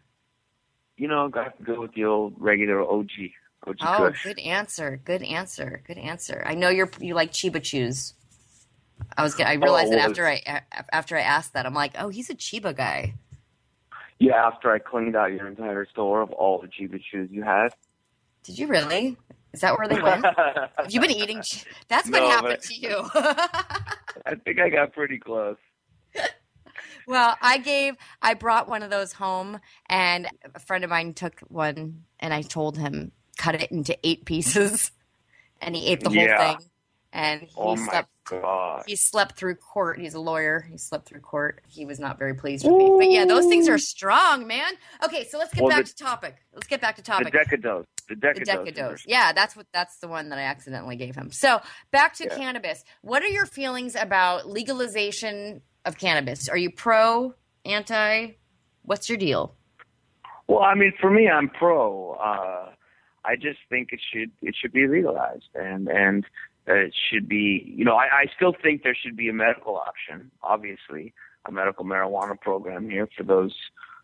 You 0.98 1.08
know, 1.08 1.28
got 1.28 1.58
to 1.58 1.64
go 1.64 1.82
with 1.82 1.94
the 1.94 2.06
old 2.06 2.36
regular 2.38 2.82
OG. 2.82 3.10
OG 3.66 3.78
Oh, 3.82 3.98
Kush. 4.10 4.24
good 4.24 4.40
answer. 4.40 5.00
Good 5.04 5.24
answer. 5.24 5.82
Good 5.88 5.98
answer. 5.98 6.44
I 6.46 6.54
know 6.54 6.70
you're 6.70 6.90
you 7.00 7.16
like 7.16 7.32
Chiba 7.32 7.62
Chews. 7.64 8.14
I 9.18 9.24
was. 9.24 9.34
gonna- 9.36 9.50
oh, 9.50 9.54
I 9.54 9.56
realized 9.56 9.88
Oh, 9.88 9.96
that 9.96 10.10
after 10.10 10.28
I 10.28 10.62
after 10.92 11.18
I 11.18 11.22
asked 11.22 11.54
that, 11.54 11.66
I'm 11.66 11.74
like, 11.74 11.94
oh, 11.98 12.10
he's 12.10 12.30
a 12.30 12.36
Chiba 12.36 12.76
guy. 12.76 13.14
Yeah, 14.20 14.46
after 14.46 14.72
I 14.72 14.80
cleaned 14.80 15.16
out 15.16 15.32
your 15.34 15.48
entire 15.48 15.86
store 15.88 16.22
of 16.22 16.32
all 16.32 16.60
the 16.62 16.68
Chiba 16.68 17.02
Chews 17.02 17.30
you 17.32 17.44
had. 17.44 17.70
Did 18.44 18.60
you 18.60 18.68
really? 18.68 19.18
Is 19.54 19.62
that 19.62 19.78
where 19.78 19.88
they 19.88 20.02
went? 20.02 20.26
Have 20.78 20.90
you 20.90 21.00
been 21.02 21.12
eating? 21.12 21.42
That's 21.88 22.10
what 22.10 22.20
No, 22.20 22.30
happened 22.30 22.62
to 22.62 22.76
you. 22.76 23.02
I 24.26 24.36
think 24.44 24.60
I 24.60 24.70
got 24.70 24.94
pretty 24.94 25.18
close. 25.20 25.58
Well, 27.08 27.36
I 27.42 27.58
gave. 27.58 27.96
I 28.22 28.34
brought 28.34 28.68
one 28.70 28.84
of 28.84 28.90
those 28.90 29.14
home, 29.14 29.60
and 29.88 30.28
a 30.56 30.60
friend 30.60 30.84
of 30.84 30.90
mine 30.90 31.14
took 31.14 31.40
one, 31.48 32.04
and 32.20 32.34
I 32.34 32.42
told 32.42 32.78
him 32.78 33.12
cut 33.38 33.56
it 33.56 33.72
into 33.72 33.98
eight 34.04 34.26
pieces, 34.26 34.92
and 35.62 35.76
he 35.76 35.88
ate 35.88 36.02
the 36.02 36.10
whole 36.10 36.18
Yeah. 36.18 36.56
thing. 36.58 36.68
And 37.16 37.42
he 37.44 37.54
Oh 37.58 37.76
my 37.76 37.86
slept. 37.92 38.10
god. 38.26 38.84
He 38.88 38.96
slept 38.96 39.38
through 39.38 39.54
court. 39.58 40.00
He's 40.00 40.16
a 40.16 40.20
lawyer. 40.20 40.66
He 40.68 40.80
slept 40.80 41.08
through 41.08 41.20
court. 41.20 41.62
He 41.68 41.86
was 41.86 42.00
not 42.00 42.18
very 42.18 42.34
pleased 42.34 42.66
with 42.66 42.74
me. 42.76 42.92
But 42.98 43.12
yeah, 43.12 43.26
those 43.26 43.46
things 43.46 43.70
are 43.70 43.78
strong, 43.78 44.48
man. 44.48 44.74
Okay, 45.04 45.24
so 45.26 45.38
let's 45.38 45.54
get 45.54 45.62
Well, 45.62 45.70
back 45.70 45.86
the- 45.86 45.92
to 45.92 45.96
topic. 45.96 46.38
Let's 46.56 46.66
get 46.66 46.82
back 46.82 46.96
to 46.96 47.04
topic. 47.04 47.32
The. 47.32 47.38
Decadose. 47.38 47.86
The 48.10 48.16
The 48.16 48.28
Decadose. 48.28 48.76
Decadose. 48.76 49.04
Yeah, 49.06 49.32
that's 49.32 49.56
what 49.56 49.68
that's 49.72 49.98
the 50.00 50.08
one 50.08 50.30
that 50.30 50.40
I 50.40 50.44
accidentally 50.44 50.96
gave 50.96 51.14
him. 51.16 51.32
So 51.32 51.62
back 51.92 52.16
to 52.16 52.24
Yeah. 52.26 52.36
cannabis. 52.36 52.84
What 53.02 53.22
are 53.22 53.28
your 53.28 53.46
feelings 53.46 53.94
about 53.96 54.50
legalization 54.50 55.62
of 55.86 55.98
cannabis? 55.98 56.50
Are 56.50 56.58
you 56.58 56.70
pro, 56.70 57.34
anti? 57.66 58.32
What's 58.84 59.10
your 59.10 59.18
deal? 59.18 59.56
Well, 60.48 60.64
I 60.64 60.76
mean, 60.76 60.94
for 61.00 61.10
me, 61.10 61.30
I'm 61.30 61.50
pro. 61.50 62.14
Uh, 62.14 62.72
I 63.26 63.36
just 63.36 63.60
think 63.70 63.90
it 63.92 64.02
should 64.12 64.32
it 64.42 64.56
should 64.60 64.74
be 64.74 64.88
legalized, 64.88 65.50
and 65.56 65.88
and 65.88 66.26
it 66.68 66.94
should 67.10 67.28
be. 67.30 67.74
You 67.76 67.86
know, 67.86 67.96
I, 67.96 68.06
I 68.06 68.26
still 68.36 68.54
think 68.62 68.84
there 68.84 68.96
should 68.96 69.16
be 69.16 69.30
a 69.30 69.34
medical 69.34 69.78
option. 69.78 70.32
Obviously, 70.42 71.14
a 71.46 71.52
medical 71.52 71.86
marijuana 71.86 72.40
program 72.40 72.90
here 72.90 73.08
for 73.16 73.24
those 73.24 73.56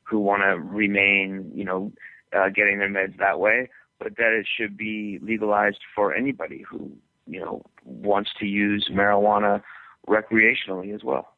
who 0.04 0.20
want 0.20 0.42
to 0.44 0.60
remain, 0.60 1.52
you 1.54 1.66
know, 1.66 1.92
uh, 2.36 2.50
getting 2.50 2.80
their 2.80 2.90
meds 2.90 3.18
that 3.18 3.40
way. 3.40 3.70
But 4.00 4.16
that 4.16 4.32
it 4.32 4.48
should 4.58 4.78
be 4.78 5.20
legalized 5.22 5.82
for 5.94 6.16
anybody 6.16 6.64
who 6.70 6.92
you 7.28 7.42
know 7.42 7.64
wants 7.84 8.32
to 8.40 8.46
use 8.46 8.90
marijuana 8.92 9.62
recreationally 10.08 10.96
as 10.96 11.04
well. 11.04 11.34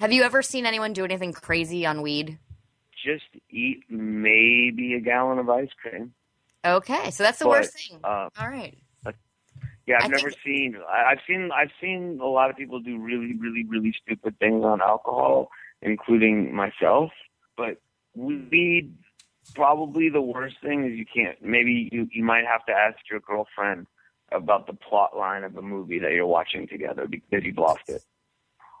Have 0.00 0.12
you 0.12 0.22
ever 0.22 0.42
seen 0.42 0.64
anyone 0.66 0.92
do 0.92 1.04
anything 1.04 1.32
crazy 1.32 1.84
on 1.84 2.02
weed? 2.02 2.38
Just 3.04 3.24
eat 3.50 3.84
maybe 3.88 4.94
a 4.94 5.00
gallon 5.00 5.38
of 5.38 5.48
ice 5.50 5.68
cream. 5.80 6.12
Okay, 6.64 7.10
so 7.10 7.22
that's 7.22 7.38
the 7.38 7.44
But, 7.46 7.50
worst 7.50 7.72
thing. 7.74 8.00
uh, 8.04 8.28
All 8.38 8.48
right. 8.48 8.76
Yeah, 9.86 9.96
I've 10.00 10.04
I 10.04 10.08
never 10.08 10.30
think- 10.30 10.42
seen. 10.44 10.76
I've 10.86 11.18
seen. 11.26 11.50
I've 11.50 11.70
seen 11.80 12.18
a 12.20 12.26
lot 12.26 12.50
of 12.50 12.56
people 12.56 12.78
do 12.78 12.98
really, 12.98 13.32
really, 13.38 13.64
really 13.66 13.94
stupid 14.04 14.38
things 14.38 14.62
on 14.62 14.82
alcohol, 14.82 15.50
including 15.80 16.54
myself. 16.54 17.10
But 17.56 17.80
weed, 18.14 18.94
probably 19.54 20.10
the 20.10 20.20
worst 20.20 20.56
thing 20.62 20.84
is 20.84 20.92
you 20.98 21.06
can't. 21.06 21.40
Maybe 21.40 21.88
you 21.90 22.06
you 22.12 22.22
might 22.22 22.44
have 22.44 22.66
to 22.66 22.72
ask 22.72 22.98
your 23.10 23.20
girlfriend 23.20 23.86
about 24.30 24.66
the 24.66 24.74
plot 24.74 25.16
line 25.16 25.42
of 25.42 25.56
a 25.56 25.62
movie 25.62 25.98
that 26.00 26.12
you're 26.12 26.26
watching 26.26 26.68
together 26.68 27.06
because 27.06 27.42
you've 27.42 27.56
lost 27.56 27.88
it. 27.88 28.02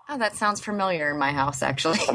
Oh, 0.08 0.18
that 0.18 0.36
sounds 0.36 0.60
familiar 0.60 1.10
in 1.10 1.18
my 1.18 1.32
house, 1.32 1.62
actually. 1.62 1.98
I 2.08 2.12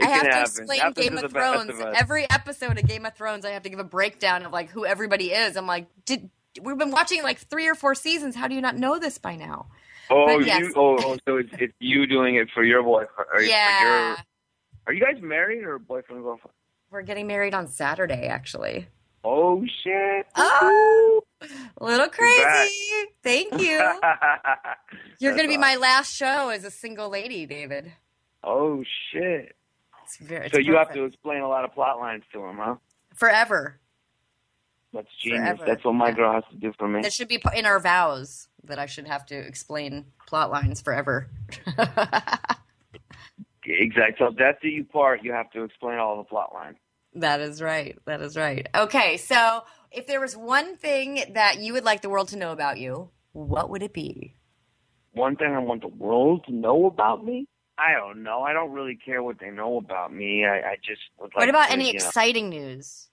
have 0.00 0.22
to 0.22 0.28
happen. 0.30 0.40
explain 0.40 0.80
Happens 0.80 1.08
Game 1.08 1.16
to 1.16 1.24
of 1.24 1.32
Thrones. 1.32 1.70
of. 1.70 1.94
Every 1.94 2.28
episode 2.30 2.78
of 2.78 2.86
Game 2.86 3.06
of 3.06 3.14
Thrones, 3.14 3.44
I 3.44 3.50
have 3.50 3.62
to 3.62 3.70
give 3.70 3.78
a 3.78 3.84
breakdown 3.84 4.44
of 4.44 4.52
like 4.52 4.70
who 4.70 4.84
everybody 4.84 5.32
is. 5.32 5.56
I'm 5.56 5.66
like, 5.66 5.86
did 6.04 6.30
we've 6.62 6.78
been 6.78 6.90
watching 6.90 7.22
like 7.22 7.38
three 7.38 7.68
or 7.68 7.74
four 7.74 7.94
seasons? 7.94 8.34
How 8.36 8.48
do 8.48 8.54
you 8.54 8.60
not 8.60 8.76
know 8.76 8.98
this 8.98 9.18
by 9.18 9.36
now? 9.36 9.66
Oh, 10.10 10.38
yes. 10.38 10.60
you. 10.60 10.72
Oh, 10.76 10.96
oh, 11.00 11.16
so 11.26 11.36
it's, 11.36 11.50
it's 11.58 11.74
you 11.80 12.06
doing 12.06 12.36
it 12.36 12.48
for 12.54 12.64
your 12.64 12.82
boyfriend. 12.82 13.28
Or 13.32 13.42
Yeah. 13.42 14.10
Your, 14.10 14.16
are 14.86 14.92
you 14.92 15.00
guys 15.00 15.22
married 15.22 15.64
or 15.64 15.78
boyfriend 15.78 16.18
and 16.18 16.24
girlfriend? 16.24 16.54
We're 16.90 17.02
getting 17.02 17.26
married 17.26 17.52
on 17.52 17.68
Saturday, 17.68 18.26
actually. 18.26 18.88
Oh 19.24 19.62
shit! 19.82 20.26
Oh, 20.36 21.22
a 21.40 21.48
little 21.84 22.08
crazy. 22.08 23.06
Thank 23.22 23.60
you. 23.60 23.78
You're 25.20 25.32
going 25.34 25.44
to 25.44 25.48
be 25.48 25.56
awesome. 25.56 25.60
my 25.60 25.76
last 25.76 26.14
show 26.14 26.48
as 26.50 26.64
a 26.64 26.70
single 26.70 27.08
lady, 27.08 27.46
David. 27.46 27.92
Oh 28.44 28.84
shit! 29.12 29.56
It's 30.04 30.16
very, 30.18 30.48
so 30.50 30.58
it's 30.58 30.66
you 30.66 30.76
have 30.76 30.92
to 30.94 31.04
explain 31.04 31.40
a 31.42 31.48
lot 31.48 31.64
of 31.64 31.74
plot 31.74 31.98
lines 31.98 32.22
to 32.32 32.44
him, 32.44 32.56
huh? 32.58 32.76
forever. 33.14 33.80
That's 34.92 35.08
genius. 35.22 35.40
Forever. 35.40 35.64
That's 35.66 35.84
what 35.84 35.94
my 35.94 36.12
girl 36.12 36.32
has 36.32 36.44
to 36.50 36.56
do 36.56 36.72
for 36.78 36.88
me. 36.88 37.02
That 37.02 37.12
should 37.12 37.28
be 37.28 37.42
in 37.54 37.66
our 37.66 37.78
vows 37.78 38.48
that 38.64 38.78
I 38.78 38.86
should 38.86 39.06
have 39.06 39.26
to 39.26 39.36
explain 39.36 40.06
plot 40.26 40.50
lines 40.50 40.80
forever. 40.80 41.28
Exactly. 43.68 44.16
So 44.18 44.34
that's 44.36 44.58
the 44.62 44.70
you 44.70 44.84
part, 44.84 45.22
you 45.22 45.32
have 45.32 45.50
to 45.50 45.62
explain 45.62 45.98
all 45.98 46.16
the 46.16 46.24
plot 46.24 46.54
lines. 46.54 46.78
That 47.14 47.40
is 47.40 47.60
right. 47.60 47.98
That 48.06 48.20
is 48.20 48.36
right. 48.36 48.66
Okay, 48.74 49.16
so 49.18 49.62
if 49.90 50.06
there 50.06 50.20
was 50.20 50.36
one 50.36 50.76
thing 50.76 51.22
that 51.34 51.60
you 51.60 51.72
would 51.72 51.84
like 51.84 52.02
the 52.02 52.08
world 52.08 52.28
to 52.28 52.36
know 52.36 52.52
about 52.52 52.78
you, 52.78 53.10
what 53.32 53.70
would 53.70 53.82
it 53.82 53.92
be? 53.92 54.34
One 55.12 55.36
thing 55.36 55.52
I 55.52 55.58
want 55.58 55.82
the 55.82 55.88
world 55.88 56.44
to 56.46 56.54
know 56.54 56.86
about 56.86 57.24
me. 57.24 57.46
I 57.78 57.92
don't 57.92 58.22
know. 58.22 58.42
I 58.42 58.52
don't 58.52 58.72
really 58.72 58.96
care 58.96 59.22
what 59.22 59.38
they 59.38 59.50
know 59.50 59.78
about 59.78 60.12
me. 60.12 60.44
I, 60.44 60.58
I 60.58 60.76
just 60.84 61.00
would 61.18 61.30
like. 61.34 61.36
what 61.36 61.48
about 61.48 61.66
to, 61.68 61.72
any 61.72 61.86
you 61.88 61.92
know- 61.92 61.96
exciting 61.96 62.48
news? 62.48 63.08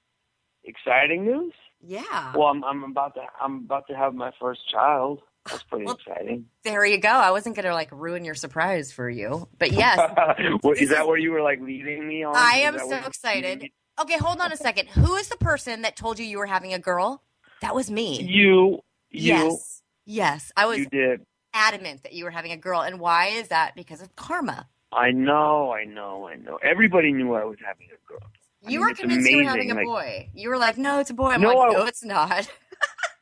exciting 0.64 1.26
news? 1.26 1.54
Yeah. 1.82 2.34
Well, 2.36 2.48
I'm, 2.48 2.64
I'm 2.64 2.84
about 2.84 3.14
to 3.16 3.22
I'm 3.40 3.58
about 3.58 3.88
to 3.88 3.96
have 3.96 4.16
my 4.16 4.32
first 4.40 4.62
child. 4.72 5.22
That's 5.46 5.62
pretty 5.64 5.86
exciting. 5.92 6.46
There 6.64 6.84
you 6.84 6.98
go. 6.98 7.10
I 7.10 7.30
wasn't 7.30 7.56
going 7.56 7.68
to 7.68 7.74
like 7.74 7.92
ruin 7.92 8.26
your 8.26 8.34
surprise 8.34 8.92
for 8.92 9.08
you, 9.08 9.48
but 9.60 9.72
yes, 9.72 10.00
what, 10.62 10.80
is 10.80 10.90
that 10.90 11.08
where 11.08 11.18
you 11.18 11.32
were 11.32 11.44
like 11.44 11.62
leading 11.62 12.08
me 12.08 12.24
on? 12.24 12.36
I 12.36 12.62
am 12.62 12.80
so 12.80 12.96
excited. 13.06 13.70
Okay, 14.02 14.18
hold 14.18 14.40
on 14.42 14.52
a 14.52 14.58
second. 14.58 14.88
Who 14.90 15.16
is 15.16 15.30
the 15.30 15.38
person 15.38 15.84
that 15.84 15.96
told 15.96 16.20
you 16.20 16.26
you 16.26 16.38
were 16.38 16.46
having 16.46 16.74
a 16.74 16.80
girl? 16.80 17.22
That 17.62 17.74
was 17.74 17.90
me. 17.90 18.22
You, 18.22 18.82
you, 19.10 19.34
Yes. 19.34 19.82
Yes, 20.06 20.52
I 20.56 20.66
was 20.68 20.78
you 20.80 20.86
did. 20.88 21.26
adamant 21.54 22.04
that 22.04 22.14
you 22.14 22.26
were 22.26 22.30
having 22.32 22.52
a 22.52 22.58
girl, 22.58 22.82
and 22.82 23.00
why 23.00 23.28
is 23.28 23.48
that? 23.48 23.76
Because 23.76 24.02
of 24.02 24.16
karma. 24.16 24.68
I 24.94 25.12
know, 25.12 25.72
I 25.74 25.86
know, 25.86 26.28
I 26.28 26.36
know. 26.36 26.58
Everybody 26.62 27.12
knew 27.12 27.34
I 27.34 27.44
was 27.46 27.58
having 27.66 27.88
a 27.88 28.08
girl. 28.08 28.20
I 28.66 28.70
You 28.70 28.80
mean, 28.80 28.80
were 28.82 28.90
it's 28.92 29.00
convinced 29.00 29.30
you 29.30 29.38
were 29.38 29.44
having 29.44 29.72
a 29.72 29.76
like- 29.76 29.86
boy. 29.86 30.30
You 30.34 30.50
were 30.50 30.58
like, 30.58 30.78
"No, 30.78 31.00
it's 31.00 31.10
a 31.10 31.14
boy." 31.14 31.30
I'm 31.30 31.42
No, 31.42 31.50
like, 31.54 31.70
I- 31.70 31.74
"No, 31.74 31.86
it's 31.86 32.04
not." 32.04 32.52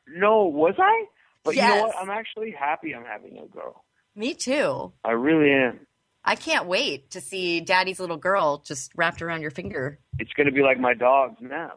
No, 0.06 0.44
was 0.44 0.74
I? 0.78 1.06
But 1.44 1.56
you 1.56 1.62
know 1.62 1.86
what? 1.86 1.96
I'm 1.98 2.10
actually 2.10 2.50
happy 2.50 2.94
I'm 2.94 3.04
having 3.06 3.38
a 3.38 3.46
girl. 3.46 3.84
Me 4.14 4.34
too. 4.34 4.92
I 5.02 5.12
really 5.12 5.50
am. 5.50 5.80
I 6.24 6.36
can't 6.36 6.66
wait 6.66 7.10
to 7.10 7.20
see 7.20 7.60
Daddy's 7.60 8.00
little 8.00 8.16
girl 8.16 8.62
just 8.64 8.92
wrapped 8.96 9.20
around 9.20 9.42
your 9.42 9.50
finger. 9.50 9.98
It's 10.18 10.32
going 10.32 10.46
to 10.46 10.52
be 10.52 10.62
like 10.62 10.78
my 10.80 10.94
dogs 10.94 11.36
now. 11.40 11.72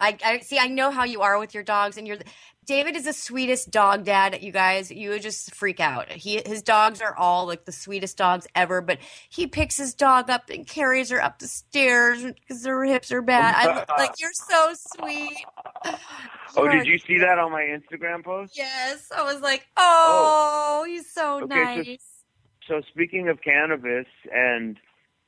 I, 0.00 0.16
I 0.24 0.38
see. 0.40 0.58
I 0.58 0.68
know 0.68 0.92
how 0.92 1.02
you 1.04 1.22
are 1.22 1.38
with 1.40 1.54
your 1.54 1.64
dogs, 1.64 1.96
and 1.96 2.06
you're. 2.06 2.18
David 2.66 2.94
is 2.94 3.04
the 3.06 3.12
sweetest 3.12 3.70
dog 3.72 4.04
dad. 4.04 4.40
You 4.42 4.52
guys, 4.52 4.92
you 4.92 5.10
would 5.10 5.22
just 5.22 5.54
freak 5.54 5.80
out. 5.80 6.08
He, 6.12 6.40
his 6.46 6.62
dogs 6.62 7.00
are 7.00 7.16
all 7.16 7.46
like 7.46 7.64
the 7.64 7.72
sweetest 7.72 8.16
dogs 8.16 8.46
ever, 8.54 8.80
but 8.80 8.98
he 9.28 9.48
picks 9.48 9.76
his 9.76 9.94
dog 9.94 10.30
up 10.30 10.50
and 10.50 10.66
carries 10.66 11.10
her 11.10 11.20
up 11.20 11.40
the 11.40 11.48
stairs 11.48 12.22
because 12.22 12.64
her 12.64 12.84
hips 12.84 13.10
are 13.10 13.22
bad. 13.22 13.54
I 13.56 13.84
like 13.98 14.20
you're 14.20 14.30
so 14.32 14.72
sweet. 14.74 15.44
Oh, 16.56 16.64
You're- 16.64 16.78
did 16.78 16.86
you 16.86 16.98
see 16.98 17.18
that 17.18 17.38
on 17.38 17.52
my 17.52 17.60
Instagram 17.62 18.24
post? 18.24 18.56
Yes, 18.56 19.12
I 19.14 19.22
was 19.22 19.42
like, 19.42 19.66
oh, 19.76 20.84
he's 20.88 21.08
so 21.12 21.42
Okay, 21.42 21.54
nice. 21.54 21.86
So 21.86 22.17
speaking 22.90 23.28
of 23.28 23.40
cannabis 23.42 24.06
and 24.32 24.76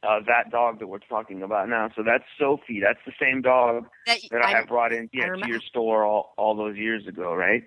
uh, 0.03 0.21
that 0.27 0.51
dog 0.51 0.79
that 0.79 0.87
we're 0.87 0.99
talking 0.99 1.43
about 1.43 1.69
now, 1.69 1.91
so 1.95 2.03
that's 2.03 2.25
Sophie. 2.39 2.81
That's 2.83 2.99
the 3.05 3.13
same 3.21 3.43
dog 3.43 3.87
That, 4.07 4.19
that 4.31 4.45
I, 4.45 4.61
I- 4.61 4.65
brought 4.65 4.93
in 4.93 5.11
yeah, 5.13 5.27
to 5.35 5.47
your 5.49 5.61
store 5.61 6.05
all, 6.05 6.33
all 6.39 6.57
those 6.57 6.77
years 6.77 7.07
ago, 7.07 7.35
right? 7.35 7.63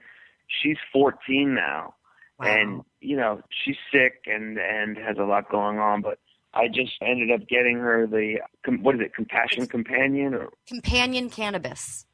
She's 0.62 0.77
14 0.91 1.53
now, 1.55 1.95
and 2.39 2.81
you 3.01 3.15
know 3.15 3.41
she's 3.63 3.77
sick 3.91 4.23
and 4.25 4.57
and 4.57 4.97
has 4.97 5.17
a 5.17 5.23
lot 5.23 5.49
going 5.49 5.79
on. 5.79 6.01
But 6.01 6.19
I 6.53 6.67
just 6.67 6.93
ended 7.01 7.31
up 7.31 7.47
getting 7.47 7.77
her 7.77 8.05
the 8.07 8.39
com- 8.65 8.83
what 8.83 8.95
is 8.95 9.01
it, 9.01 9.15
Compassion 9.15 9.65
Companion 9.67 10.33
or 10.33 10.49
companion 10.67 11.29
cannabis. 11.29 12.05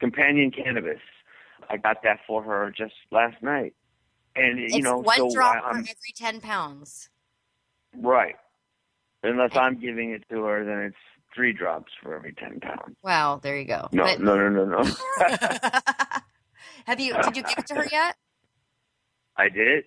Companion 0.00 0.50
Cannabis. 0.50 1.00
I 1.70 1.76
got 1.78 2.02
that 2.02 2.20
for 2.26 2.42
her 2.42 2.72
just 2.76 2.94
last 3.10 3.42
night, 3.42 3.74
and 4.36 4.58
It's 4.58 4.74
you 4.74 4.82
know, 4.82 4.98
one 4.98 5.16
so 5.16 5.30
drop 5.32 5.64
I, 5.64 5.70
for 5.72 5.78
every 5.78 5.94
ten 6.16 6.40
pounds. 6.40 7.08
right. 7.96 8.36
Unless 9.22 9.56
I'm 9.56 9.80
giving 9.80 10.10
it 10.10 10.22
to 10.30 10.42
her, 10.44 10.64
then 10.66 10.80
it's 10.80 10.96
three 11.34 11.54
drops 11.54 11.90
for 12.02 12.14
every 12.14 12.34
10 12.34 12.60
pounds. 12.60 12.94
Wow, 13.02 13.40
there 13.42 13.56
you 13.56 13.64
go. 13.64 13.88
No, 13.90 14.04
But- 14.04 14.20
no, 14.20 14.36
no, 14.36 14.64
no, 14.66 14.82
no. 14.82 14.84
Have 16.86 17.00
you? 17.00 17.14
Did 17.14 17.36
you 17.36 17.42
give 17.42 17.58
it 17.58 17.66
to 17.68 17.74
her 17.76 17.86
yet? 17.90 18.16
I 19.36 19.48
did. 19.48 19.84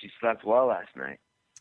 She 0.00 0.10
slept 0.20 0.44
well 0.44 0.66
last 0.66 0.88
night. 0.96 1.18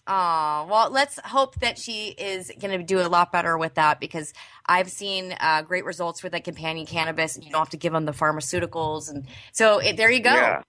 Oh, 0.07 0.67
well, 0.71 0.89
let's 0.89 1.19
hope 1.23 1.59
that 1.59 1.77
she 1.77 2.07
is 2.07 2.51
going 2.59 2.75
to 2.75 2.83
do 2.83 2.99
a 2.99 3.05
lot 3.07 3.31
better 3.31 3.55
with 3.59 3.75
that 3.75 3.99
because 3.99 4.33
I've 4.65 4.89
seen 4.89 5.35
uh, 5.39 5.61
great 5.61 5.85
results 5.85 6.23
with 6.23 6.31
that 6.31 6.43
companion 6.43 6.87
cannabis. 6.87 7.35
And 7.35 7.45
you 7.45 7.51
don't 7.51 7.59
have 7.59 7.69
to 7.69 7.77
give 7.77 7.93
them 7.93 8.05
the 8.05 8.11
pharmaceuticals, 8.11 9.11
and 9.11 9.27
so 9.51 9.77
it, 9.77 9.97
there 9.97 10.09
you 10.09 10.21
go. 10.21 10.33
Yeah. 10.33 10.63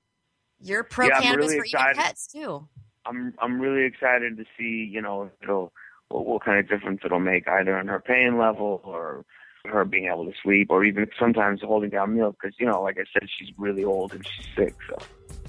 You're 0.62 0.84
pro 0.84 1.08
Yeah, 1.08 1.20
cannabis 1.20 1.46
really 1.46 1.58
for 1.58 1.64
excited. 1.64 1.90
even 1.96 2.02
pets 2.02 2.26
too. 2.26 2.68
I'm 3.06 3.34
I'm 3.40 3.60
really 3.60 3.86
excited 3.86 4.36
to 4.36 4.44
see, 4.58 4.88
you 4.92 5.00
know, 5.00 5.30
it'll 5.42 5.72
what, 6.08 6.26
what 6.26 6.44
kind 6.44 6.58
of 6.58 6.68
difference 6.68 7.00
it'll 7.04 7.20
make 7.20 7.48
either 7.48 7.76
on 7.76 7.86
her 7.88 8.00
pain 8.00 8.38
level 8.38 8.80
or 8.84 9.24
her 9.66 9.84
being 9.84 10.06
able 10.06 10.24
to 10.24 10.32
sleep 10.42 10.68
or 10.70 10.84
even 10.84 11.06
sometimes 11.18 11.60
holding 11.62 11.90
down 11.90 12.16
milk 12.16 12.36
because 12.40 12.54
you 12.58 12.66
know, 12.66 12.82
like 12.82 12.96
I 12.98 13.04
said, 13.12 13.28
she's 13.38 13.48
really 13.58 13.84
old 13.84 14.12
and 14.12 14.26
she's 14.26 14.46
sick. 14.56 14.74
So 14.88 14.98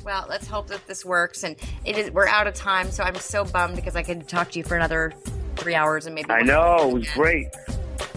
Well, 0.04 0.26
let's 0.30 0.48
hope 0.48 0.68
that 0.68 0.86
this 0.88 1.04
works. 1.06 1.44
And 1.44 1.56
it 1.86 1.98
is. 1.98 2.12
We're 2.12 2.28
out 2.28 2.48
of 2.48 2.54
time, 2.54 2.90
so 2.92 3.04
I'm 3.04 3.16
so 3.16 3.44
bummed 3.46 3.76
because 3.76 3.96
I 3.96 4.04
could 4.04 4.28
talk 4.28 4.52
to 4.52 4.60
you 4.60 4.64
for 4.64 4.76
another 4.76 5.14
three 5.58 5.76
hours 5.76 6.06
and 6.06 6.16
maybe. 6.16 6.30
I 6.32 6.42
know 6.42 6.90
it 6.90 6.94
was 6.94 7.10
great. 7.12 7.48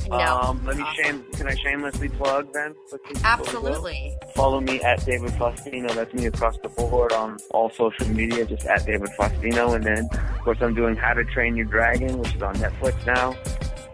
No. 0.08 0.18
Um, 0.18 0.64
let 0.64 0.76
me 0.76 0.84
shame. 0.96 1.24
Can 1.32 1.48
I 1.48 1.54
shamelessly 1.54 2.08
plug 2.10 2.52
then? 2.52 2.74
quickly 2.88 3.14
before 3.14 3.14
we 3.14 3.22
go? 3.22 3.28
Absolutely. 3.28 4.16
Follow 4.34 4.60
me 4.60 4.80
at 4.82 5.04
David 5.04 5.30
Faustino. 5.32 5.94
That's 5.94 6.12
me 6.14 6.26
across 6.26 6.56
the 6.58 6.68
board 6.68 7.12
on 7.12 7.38
all 7.50 7.70
social 7.70 8.08
media, 8.08 8.44
just 8.44 8.66
at 8.66 8.84
David 8.84 9.08
Faustino. 9.18 9.74
And 9.74 9.84
then, 9.84 10.08
of 10.12 10.40
course, 10.42 10.58
I'm 10.60 10.74
doing 10.74 10.96
How 10.96 11.14
to 11.14 11.24
Train 11.24 11.56
Your 11.56 11.66
Dragon, 11.66 12.18
which 12.18 12.34
is 12.34 12.42
on 12.42 12.54
Netflix 12.56 13.04
now. 13.06 13.32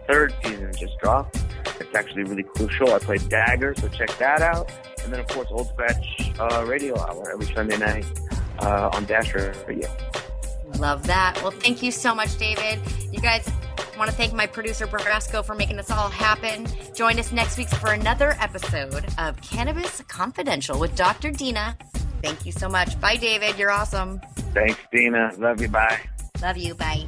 Third 0.07 0.33
season 0.43 0.71
just 0.77 0.97
dropped. 0.99 1.37
It's 1.79 1.95
actually 1.95 2.23
really 2.23 2.45
cool 2.55 2.67
show. 2.69 2.93
I 2.93 2.99
play 2.99 3.17
Dagur, 3.17 3.79
so 3.79 3.87
check 3.87 4.15
that 4.17 4.41
out. 4.41 4.71
And 5.03 5.11
then, 5.11 5.19
of 5.19 5.27
course, 5.27 5.47
Old 5.51 5.67
Scratch 5.69 6.31
uh, 6.39 6.65
Radio 6.67 6.99
Hour 6.99 7.31
every 7.31 7.53
Sunday 7.53 7.77
night 7.77 8.05
uh, 8.59 8.89
on 8.93 9.05
Dash 9.05 9.33
Radio. 9.33 9.89
Love 10.77 11.05
that. 11.07 11.39
Well, 11.41 11.51
thank 11.51 11.83
you 11.83 11.91
so 11.91 12.15
much, 12.15 12.37
David. 12.37 12.79
You 13.11 13.19
guys 13.19 13.49
I 13.77 13.97
want 13.97 14.09
to 14.09 14.15
thank 14.15 14.33
my 14.33 14.47
producer 14.47 14.87
Brasco 14.87 15.43
for 15.45 15.55
making 15.55 15.77
this 15.77 15.91
all 15.91 16.09
happen. 16.09 16.67
Join 16.95 17.19
us 17.19 17.31
next 17.31 17.57
week 17.57 17.69
for 17.69 17.93
another 17.93 18.35
episode 18.39 19.05
of 19.17 19.39
Cannabis 19.41 20.01
Confidential 20.07 20.79
with 20.79 20.95
Dr. 20.95 21.31
Dina. 21.31 21.77
Thank 22.23 22.45
you 22.45 22.51
so 22.51 22.69
much. 22.69 22.99
Bye, 22.99 23.15
David. 23.15 23.57
You're 23.57 23.71
awesome. 23.71 24.21
Thanks, 24.53 24.79
Dina. 24.91 25.31
Love 25.37 25.61
you. 25.61 25.67
Bye. 25.67 25.99
Love 26.41 26.57
you. 26.57 26.75
Bye. 26.75 27.07